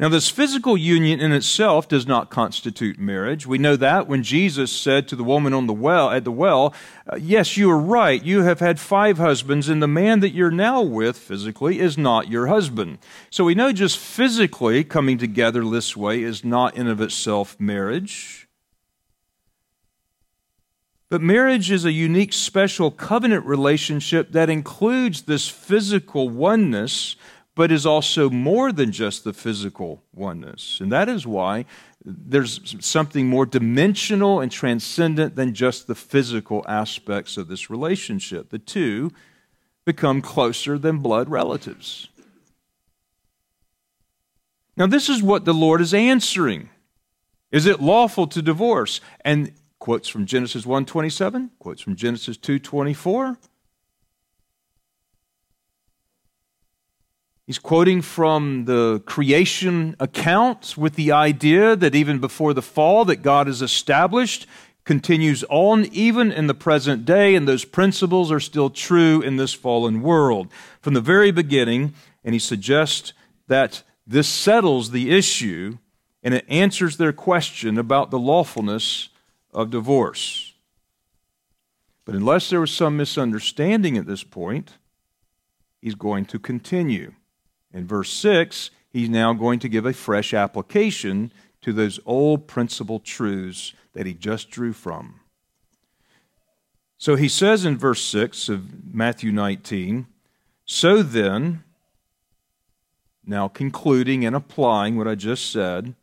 [0.00, 3.46] Now, this physical union in itself does not constitute marriage.
[3.46, 6.72] We know that when Jesus said to the woman on the well at the well,
[7.06, 8.24] uh, "Yes, you are right.
[8.24, 12.30] You have had five husbands, and the man that you're now with physically is not
[12.30, 12.96] your husband."
[13.28, 18.48] So we know just physically coming together this way is not in of itself marriage.
[21.10, 27.16] But marriage is a unique, special covenant relationship that includes this physical oneness
[27.60, 30.80] but is also more than just the physical oneness.
[30.80, 31.66] And that is why
[32.02, 38.48] there's something more dimensional and transcendent than just the physical aspects of this relationship.
[38.48, 39.12] The two
[39.84, 42.08] become closer than blood relatives.
[44.74, 46.70] Now, this is what the Lord is answering.
[47.52, 49.02] Is it lawful to divorce?
[49.22, 53.36] And quotes from Genesis 1:27, quotes from Genesis 2:24.
[57.50, 63.22] He's quoting from the creation account with the idea that even before the fall that
[63.22, 64.46] God has established
[64.84, 69.52] continues on even in the present day and those principles are still true in this
[69.52, 70.46] fallen world
[70.80, 71.92] from the very beginning
[72.22, 73.14] and he suggests
[73.48, 75.78] that this settles the issue
[76.22, 79.08] and it answers their question about the lawfulness
[79.52, 80.54] of divorce.
[82.04, 84.78] But unless there was some misunderstanding at this point,
[85.82, 87.14] he's going to continue.
[87.72, 93.00] In verse 6, he's now going to give a fresh application to those old principal
[93.00, 95.20] truths that he just drew from.
[96.98, 100.06] So he says in verse 6 of Matthew 19,
[100.64, 101.64] So then,
[103.24, 105.94] now concluding and applying what I just said,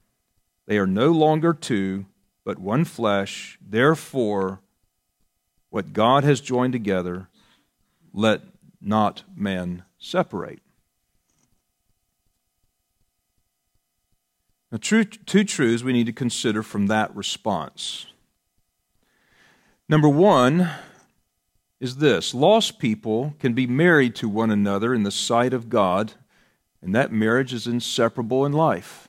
[0.65, 2.05] they are no longer two,
[2.43, 3.57] but one flesh.
[3.61, 4.59] Therefore,
[5.69, 7.27] what God has joined together,
[8.13, 8.41] let
[8.81, 10.61] not man separate.
[14.71, 18.07] Now, two, two truths we need to consider from that response.
[19.87, 20.69] Number one
[21.79, 26.13] is this lost people can be married to one another in the sight of God,
[26.81, 29.07] and that marriage is inseparable in life.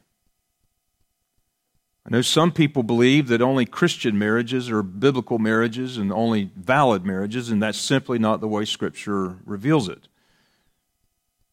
[2.07, 7.05] I know some people believe that only Christian marriages are biblical marriages and only valid
[7.05, 10.09] marriages, and that's simply not the way Scripture reveals it.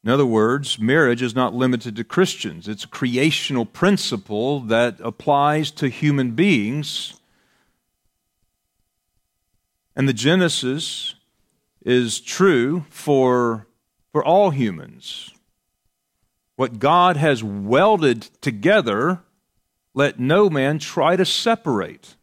[0.05, 2.67] In other words, marriage is not limited to Christians.
[2.67, 7.19] It's a creational principle that applies to human beings.
[9.95, 11.15] And the Genesis
[11.83, 13.65] is true for,
[14.11, 15.31] for all humans.
[16.55, 19.21] What God has welded together,
[19.95, 22.15] let no man try to separate.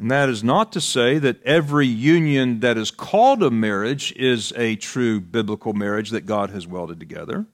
[0.00, 4.50] And that is not to say that every union that is called a marriage is
[4.56, 7.44] a true biblical marriage that God has welded together.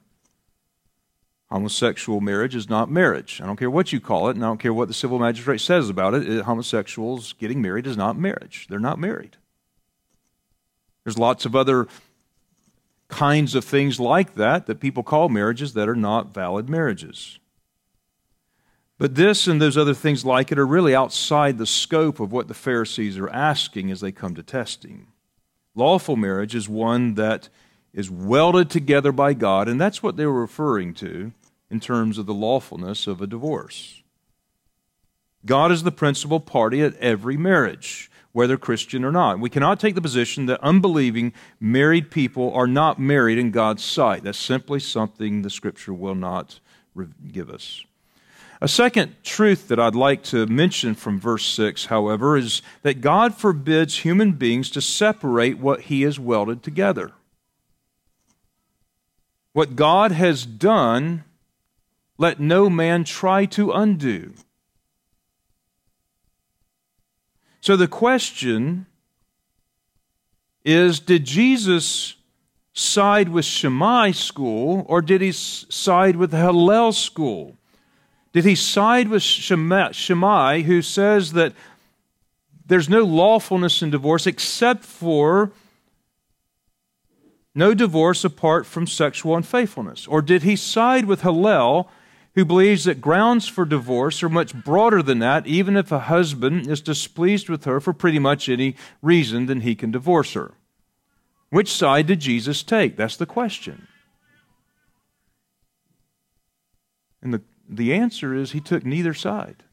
[1.50, 3.40] Homosexual marriage is not marriage.
[3.42, 5.60] I don't care what you call it, and I don't care what the civil magistrate
[5.60, 6.42] says about it.
[6.42, 8.68] Homosexuals getting married is not marriage.
[8.70, 9.36] They're not married.
[11.02, 11.88] There's lots of other
[13.08, 17.40] kinds of things like that that people call marriages that are not valid marriages.
[18.98, 22.48] But this and those other things like it are really outside the scope of what
[22.48, 25.08] the Pharisees are asking as they come to testing.
[25.74, 27.50] Lawful marriage is one that
[27.92, 31.32] is welded together by God, and that's what they were referring to
[31.70, 34.02] in terms of the lawfulness of a divorce.
[35.44, 39.38] God is the principal party at every marriage, whether Christian or not.
[39.38, 44.24] We cannot take the position that unbelieving married people are not married in God's sight.
[44.24, 46.60] That's simply something the Scripture will not
[47.30, 47.84] give us.
[48.60, 53.34] A second truth that I'd like to mention from verse 6, however, is that God
[53.34, 57.12] forbids human beings to separate what He has welded together.
[59.52, 61.24] What God has done,
[62.18, 64.34] let no man try to undo.
[67.60, 68.86] So the question
[70.64, 72.14] is Did Jesus
[72.72, 77.55] side with Shammai school or did he side with Hillel school?
[78.36, 81.54] Did he side with Shammai, who says that
[82.66, 85.52] there's no lawfulness in divorce except for
[87.54, 90.06] no divorce apart from sexual unfaithfulness?
[90.06, 91.88] Or did he side with Hillel,
[92.34, 96.66] who believes that grounds for divorce are much broader than that, even if a husband
[96.66, 100.52] is displeased with her for pretty much any reason, then he can divorce her?
[101.48, 102.98] Which side did Jesus take?
[102.98, 103.88] That's the question.
[107.22, 109.64] And the the answer is he took neither side.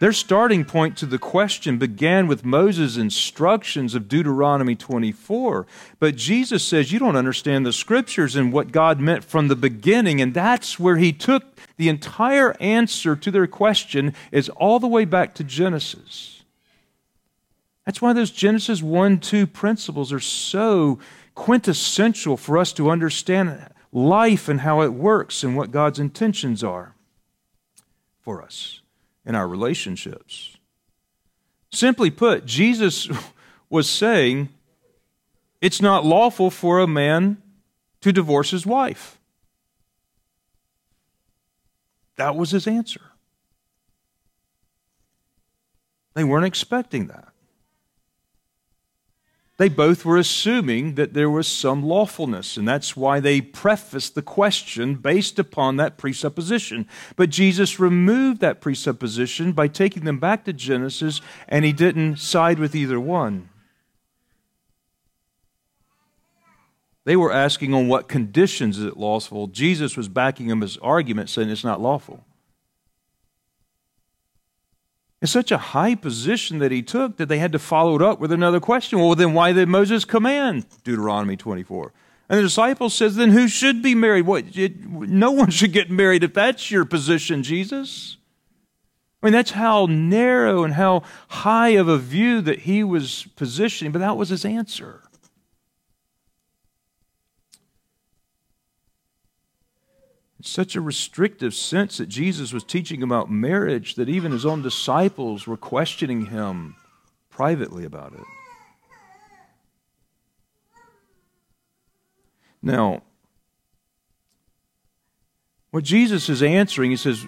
[0.00, 5.66] Their starting point to the question began with Moses' instructions of Deuteronomy 24.
[5.98, 10.20] But Jesus says, You don't understand the scriptures and what God meant from the beginning.
[10.20, 11.44] And that's where he took
[11.76, 16.42] the entire answer to their question, is all the way back to Genesis.
[17.86, 20.98] That's why those Genesis 1 2 principles are so
[21.34, 26.94] quintessential for us to understand life and how it works and what God's intentions are
[28.20, 28.80] for us
[29.24, 30.56] in our relationships.
[31.70, 33.08] Simply put, Jesus
[33.70, 34.48] was saying
[35.60, 37.42] it's not lawful for a man
[38.00, 39.18] to divorce his wife.
[42.16, 43.00] That was his answer.
[46.14, 47.33] They weren't expecting that.
[49.56, 54.22] They both were assuming that there was some lawfulness, and that's why they prefaced the
[54.22, 56.88] question based upon that presupposition.
[57.14, 62.58] But Jesus removed that presupposition by taking them back to Genesis, and he didn't side
[62.58, 63.48] with either one.
[67.04, 69.46] They were asking on what conditions is it lawful.
[69.46, 72.24] Jesus was backing them his argument, saying it's not lawful.
[75.24, 78.20] It's such a high position that he took that they had to follow it up
[78.20, 78.98] with another question.
[78.98, 81.94] Well, then why did Moses command Deuteronomy 24?
[82.28, 84.26] And the disciple says, then who should be married?
[84.26, 84.54] What?
[84.54, 88.18] It, no one should get married if that's your position, Jesus.
[89.22, 93.92] I mean, that's how narrow and how high of a view that he was positioning,
[93.92, 95.03] but that was his answer.
[100.46, 105.46] Such a restrictive sense that Jesus was teaching about marriage that even his own disciples
[105.46, 106.76] were questioning him
[107.30, 108.24] privately about it.
[112.62, 113.02] Now,
[115.70, 117.24] what Jesus is answering, he says,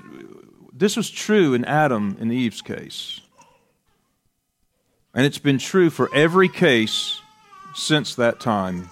[0.72, 3.20] this was true in Adam and Eve's case.
[5.14, 7.20] And it's been true for every case
[7.74, 8.90] since that time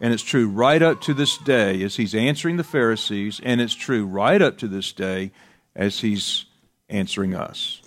[0.00, 3.74] and it's true right up to this day as he's answering the Pharisees, and it's
[3.74, 5.32] true right up to this day
[5.74, 6.44] as he's
[6.88, 7.82] answering us.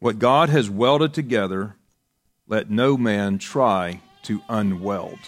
[0.00, 1.76] What God has welded together,
[2.46, 5.18] let no man try to unweld.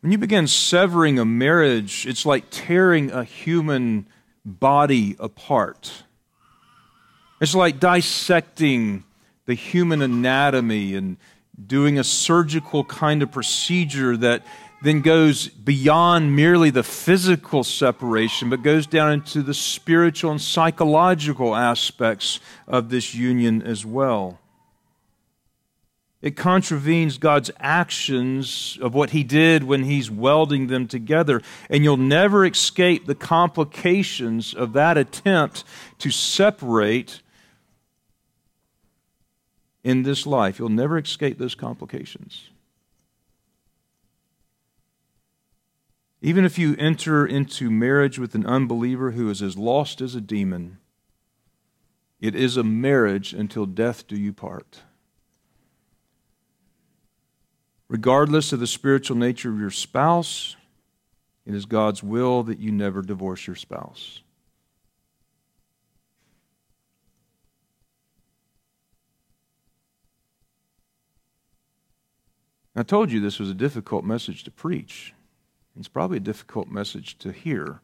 [0.00, 4.06] When you begin severing a marriage, it's like tearing a human
[4.44, 6.04] body apart.
[7.40, 9.04] It's like dissecting
[9.46, 11.16] the human anatomy and
[11.66, 14.44] doing a surgical kind of procedure that
[14.82, 21.56] then goes beyond merely the physical separation, but goes down into the spiritual and psychological
[21.56, 22.38] aspects
[22.68, 24.38] of this union as well.
[26.20, 31.42] It contravenes God's actions of what He did when He's welding them together.
[31.68, 35.64] And you'll never escape the complications of that attempt
[35.98, 37.20] to separate
[39.84, 40.58] in this life.
[40.58, 42.48] You'll never escape those complications.
[46.22, 50.22] Even if you enter into marriage with an unbeliever who is as lost as a
[50.22, 50.78] demon,
[52.18, 54.80] it is a marriage until death do you part.
[57.88, 60.56] Regardless of the spiritual nature of your spouse,
[61.44, 64.22] it is God's will that you never divorce your spouse.
[72.76, 75.14] I told you this was a difficult message to preach.
[75.78, 77.80] It's probably a difficult message to hear.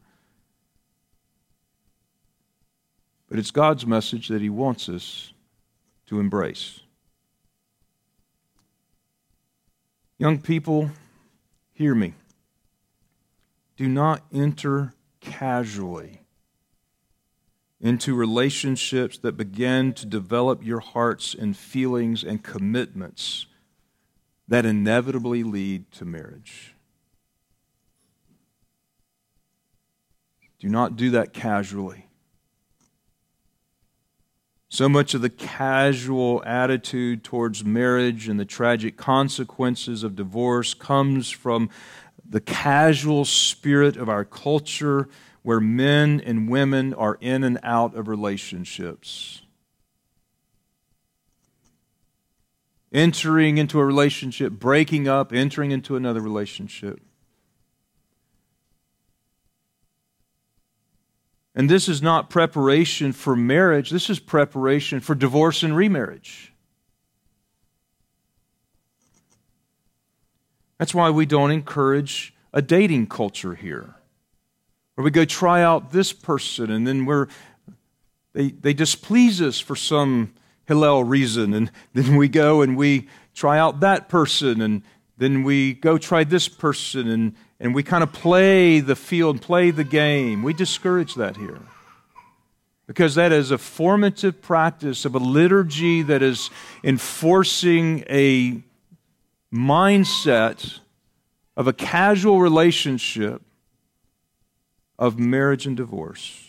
[3.29, 5.31] But it's God's message that He wants us
[6.07, 6.81] to embrace.
[10.17, 10.91] Young people,
[11.73, 12.13] hear me.
[13.77, 16.21] Do not enter casually
[17.79, 23.47] into relationships that begin to develop your hearts and feelings and commitments
[24.51, 26.75] that inevitably lead to marriage.
[30.59, 32.07] Do not do that casually.
[34.67, 41.29] So much of the casual attitude towards marriage and the tragic consequences of divorce comes
[41.29, 41.69] from
[42.29, 45.07] the casual spirit of our culture
[45.43, 49.43] where men and women are in and out of relationships.
[52.91, 56.99] Entering into a relationship, breaking up, entering into another relationship.
[61.53, 66.53] And this is not preparation for marriage, this is preparation for divorce and remarriage.
[70.77, 73.95] That's why we don't encourage a dating culture here.
[74.95, 77.27] Where we go try out this person and then we're
[78.33, 80.33] they, they displease us for some
[80.71, 81.53] Hillel reason.
[81.53, 84.83] And then we go and we try out that person, and
[85.17, 89.69] then we go try this person, and, and we kind of play the field, play
[89.71, 90.43] the game.
[90.43, 91.59] We discourage that here.
[92.87, 96.49] Because that is a formative practice of a liturgy that is
[96.83, 98.61] enforcing a
[99.53, 100.79] mindset
[101.57, 103.41] of a casual relationship
[104.97, 106.40] of marriage and divorce.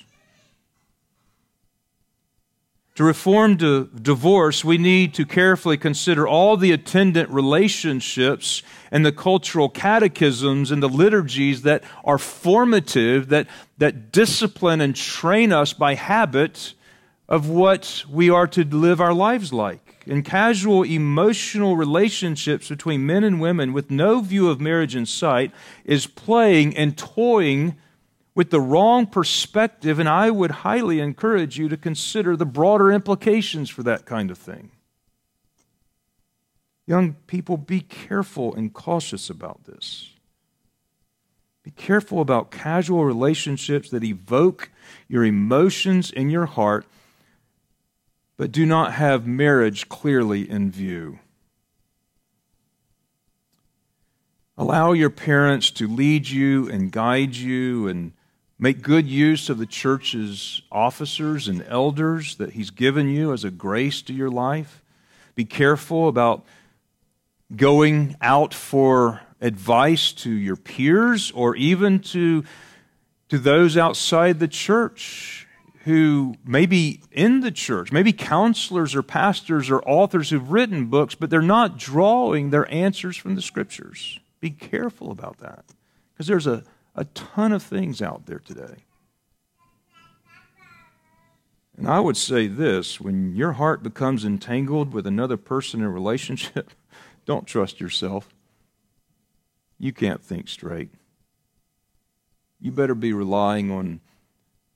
[2.97, 9.12] To reform to divorce, we need to carefully consider all the attendant relationships and the
[9.12, 13.47] cultural catechisms and the liturgies that are formative, that,
[13.78, 16.74] that discipline and train us by habit
[17.30, 20.05] of what we are to live our lives like.
[20.07, 25.51] And casual emotional relationships between men and women with no view of marriage in sight
[25.86, 27.76] is playing and toying
[28.35, 33.68] with the wrong perspective, and I would highly encourage you to consider the broader implications
[33.68, 34.70] for that kind of thing.
[36.87, 40.11] Young people, be careful and cautious about this.
[41.62, 44.70] Be careful about casual relationships that evoke
[45.09, 46.87] your emotions in your heart,
[48.37, 51.20] but do not have marriage clearly in view.
[54.57, 58.12] Allow your parents to lead you and guide you and
[58.63, 63.51] make good use of the church's officers and elders that He's given you as a
[63.51, 64.85] grace to your life.
[65.35, 66.45] Be careful about
[67.57, 72.45] going out for advice to your peers or even to,
[73.31, 75.49] to those outside the church
[75.83, 81.17] who may be in the church, maybe counselors or pastors or authors who've written books,
[81.17, 84.21] but they're not drawing their answers from the scriptures.
[84.39, 85.65] Be careful about that
[86.13, 86.63] because there's a,
[86.95, 88.84] a ton of things out there today.
[91.76, 95.90] And I would say this when your heart becomes entangled with another person in a
[95.90, 96.70] relationship,
[97.26, 98.28] don't trust yourself.
[99.78, 100.90] You can't think straight.
[102.61, 104.01] You better be relying on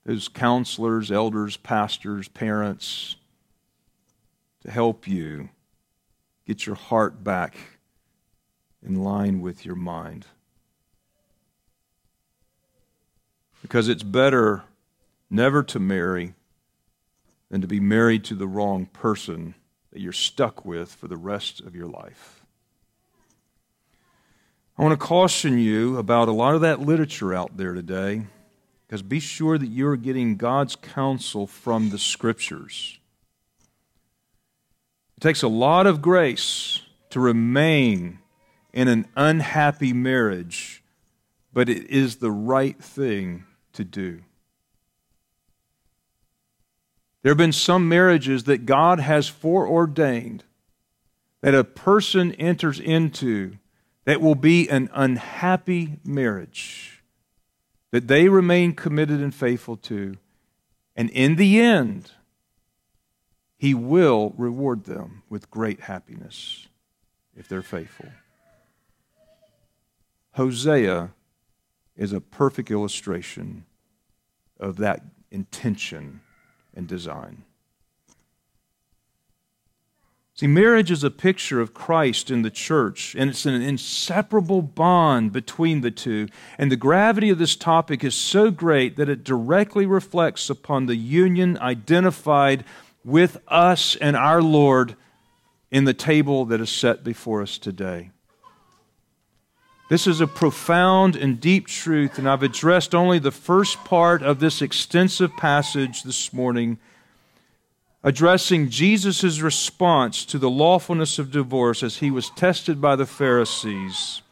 [0.04, 3.16] those counselors, elders, pastors, parents
[4.64, 5.50] to help you
[6.46, 7.56] get your heart back
[8.84, 10.26] in line with your mind.
[13.66, 14.62] Because it's better
[15.28, 16.34] never to marry
[17.50, 19.56] than to be married to the wrong person
[19.90, 22.44] that you're stuck with for the rest of your life.
[24.78, 28.26] I want to caution you about a lot of that literature out there today,
[28.86, 33.00] because be sure that you're getting God's counsel from the Scriptures.
[35.16, 38.20] It takes a lot of grace to remain
[38.72, 40.84] in an unhappy marriage,
[41.52, 43.42] but it is the right thing
[43.76, 44.22] to do.
[47.22, 50.44] There have been some marriages that God has foreordained
[51.40, 53.56] that a person enters into
[54.04, 57.02] that will be an unhappy marriage
[57.90, 60.16] that they remain committed and faithful to.
[60.94, 62.12] And in the end,
[63.56, 66.68] He will reward them with great happiness
[67.36, 68.08] if they're faithful.
[70.32, 71.10] Hosea
[71.96, 73.65] is a perfect illustration
[74.58, 76.20] of that intention
[76.74, 77.44] and design.
[80.34, 85.32] See, marriage is a picture of Christ in the church, and it's an inseparable bond
[85.32, 86.28] between the two.
[86.58, 90.96] And the gravity of this topic is so great that it directly reflects upon the
[90.96, 92.64] union identified
[93.02, 94.94] with us and our Lord
[95.70, 98.10] in the table that is set before us today.
[99.88, 104.40] This is a profound and deep truth, and I've addressed only the first part of
[104.40, 106.78] this extensive passage this morning
[108.02, 114.22] addressing Jesus' response to the lawfulness of divorce as he was tested by the Pharisees.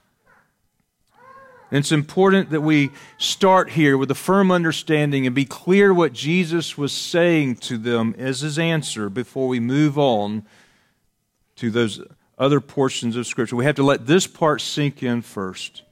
[1.70, 6.12] And it's important that we start here with a firm understanding and be clear what
[6.12, 10.44] Jesus was saying to them as his answer before we move on
[11.56, 12.00] to those
[12.38, 13.56] other portions of Scripture.
[13.56, 15.82] We have to let this part sink in first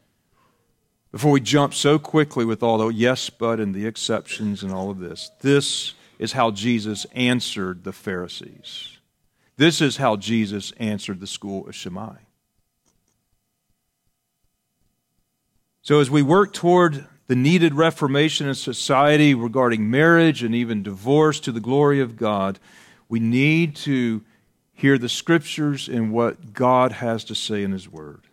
[1.12, 4.90] before we jump so quickly with all the yes, but, and the exceptions and all
[4.90, 5.30] of this.
[5.40, 8.98] This is how Jesus answered the Pharisees.
[9.56, 12.16] This is how Jesus answered the school of Shammai.
[15.82, 21.40] So, as we work toward the needed reformation in society regarding marriage and even divorce
[21.40, 22.58] to the glory of God,
[23.08, 24.22] we need to
[24.82, 28.26] hear the scriptures and what God has to say in His Word.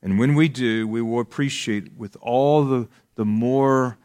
[0.00, 3.98] And when we do, we will appreciate with all the, the more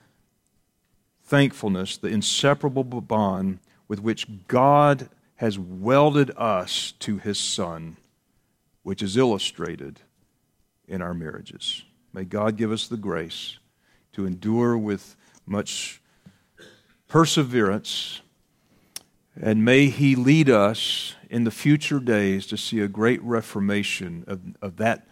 [1.24, 7.96] thankfulness, the inseparable bond with which God has welded us to his Son,
[8.84, 10.02] which is illustrated
[10.86, 11.86] in our marriages.
[12.12, 13.58] May God give us the grace
[14.12, 16.02] to endure with much
[17.08, 18.20] perseverance,
[19.42, 24.40] and may He lead us in the future days to see a great reformation of,
[24.62, 25.08] of that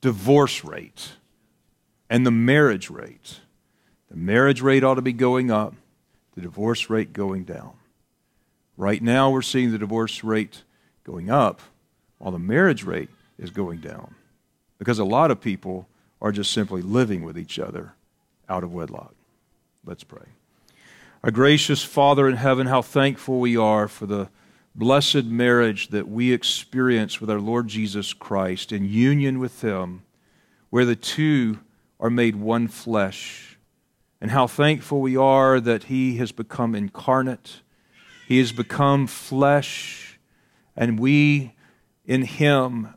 [0.00, 1.12] divorce rate
[2.10, 3.40] and the marriage rate
[4.10, 5.74] the marriage rate ought to be going up,
[6.34, 7.72] the divorce rate going down.
[8.76, 10.62] Right now, we're seeing the divorce rate
[11.04, 11.60] going up
[12.18, 14.14] while the marriage rate is going down
[14.78, 15.88] because a lot of people
[16.22, 17.92] are just simply living with each other
[18.48, 19.14] out of wedlock.
[19.84, 20.26] Let's pray.
[21.24, 24.28] Our gracious Father in heaven, how thankful we are for the
[24.72, 30.04] blessed marriage that we experience with our Lord Jesus Christ in union with Him,
[30.70, 31.58] where the two
[31.98, 33.58] are made one flesh.
[34.20, 37.62] And how thankful we are that He has become incarnate,
[38.28, 40.20] He has become flesh,
[40.76, 41.54] and we
[42.04, 42.94] in Him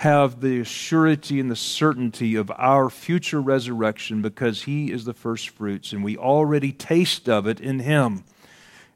[0.00, 5.50] have the surety and the certainty of our future resurrection because He is the first
[5.50, 8.24] fruits, and we already taste of it in Him.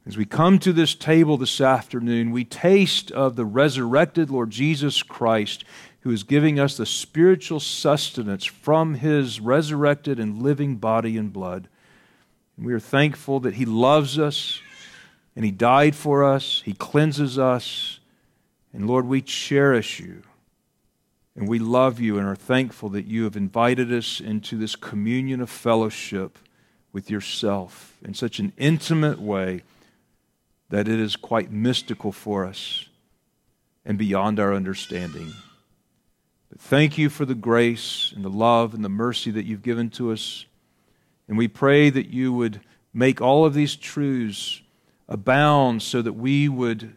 [0.07, 5.03] As we come to this table this afternoon, we taste of the resurrected Lord Jesus
[5.03, 5.63] Christ,
[6.01, 11.69] who is giving us the spiritual sustenance from His resurrected and living body and blood.
[12.57, 14.59] And we are thankful that He loves us
[15.37, 18.01] and He died for us, He cleanses us.
[18.73, 20.23] And Lord, we cherish you.
[21.37, 25.41] And we love you and are thankful that you have invited us into this communion
[25.41, 26.39] of fellowship
[26.93, 29.63] with yourself in such an intimate way
[30.71, 32.89] that it is quite mystical for us
[33.85, 35.33] and beyond our understanding.
[36.51, 39.91] But thank you for the grace and the love and the mercy that you've given
[39.91, 40.47] to us.
[41.27, 42.61] And we pray that you would
[42.93, 44.63] make all of these truths
[45.09, 46.95] abound so that we would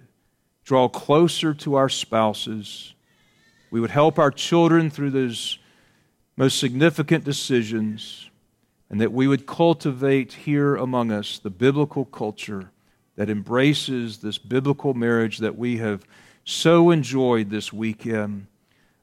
[0.64, 2.94] draw closer to our spouses
[3.70, 5.60] we would help our children through those
[6.36, 8.30] most significant decisions,
[8.90, 12.72] and that we would cultivate here among us the biblical culture
[13.16, 16.06] that embraces this biblical marriage that we have
[16.46, 18.48] so enjoyed this weekend,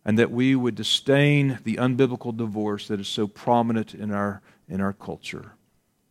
[0.04, 4.80] and that we would disdain the unbiblical divorce that is so prominent in our, in
[4.80, 5.52] our culture.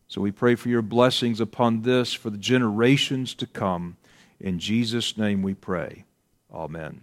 [0.06, 3.96] So we pray for your blessings upon this for the generations to come.
[4.38, 6.04] In Jesus' name we pray.
[6.52, 7.00] Amen.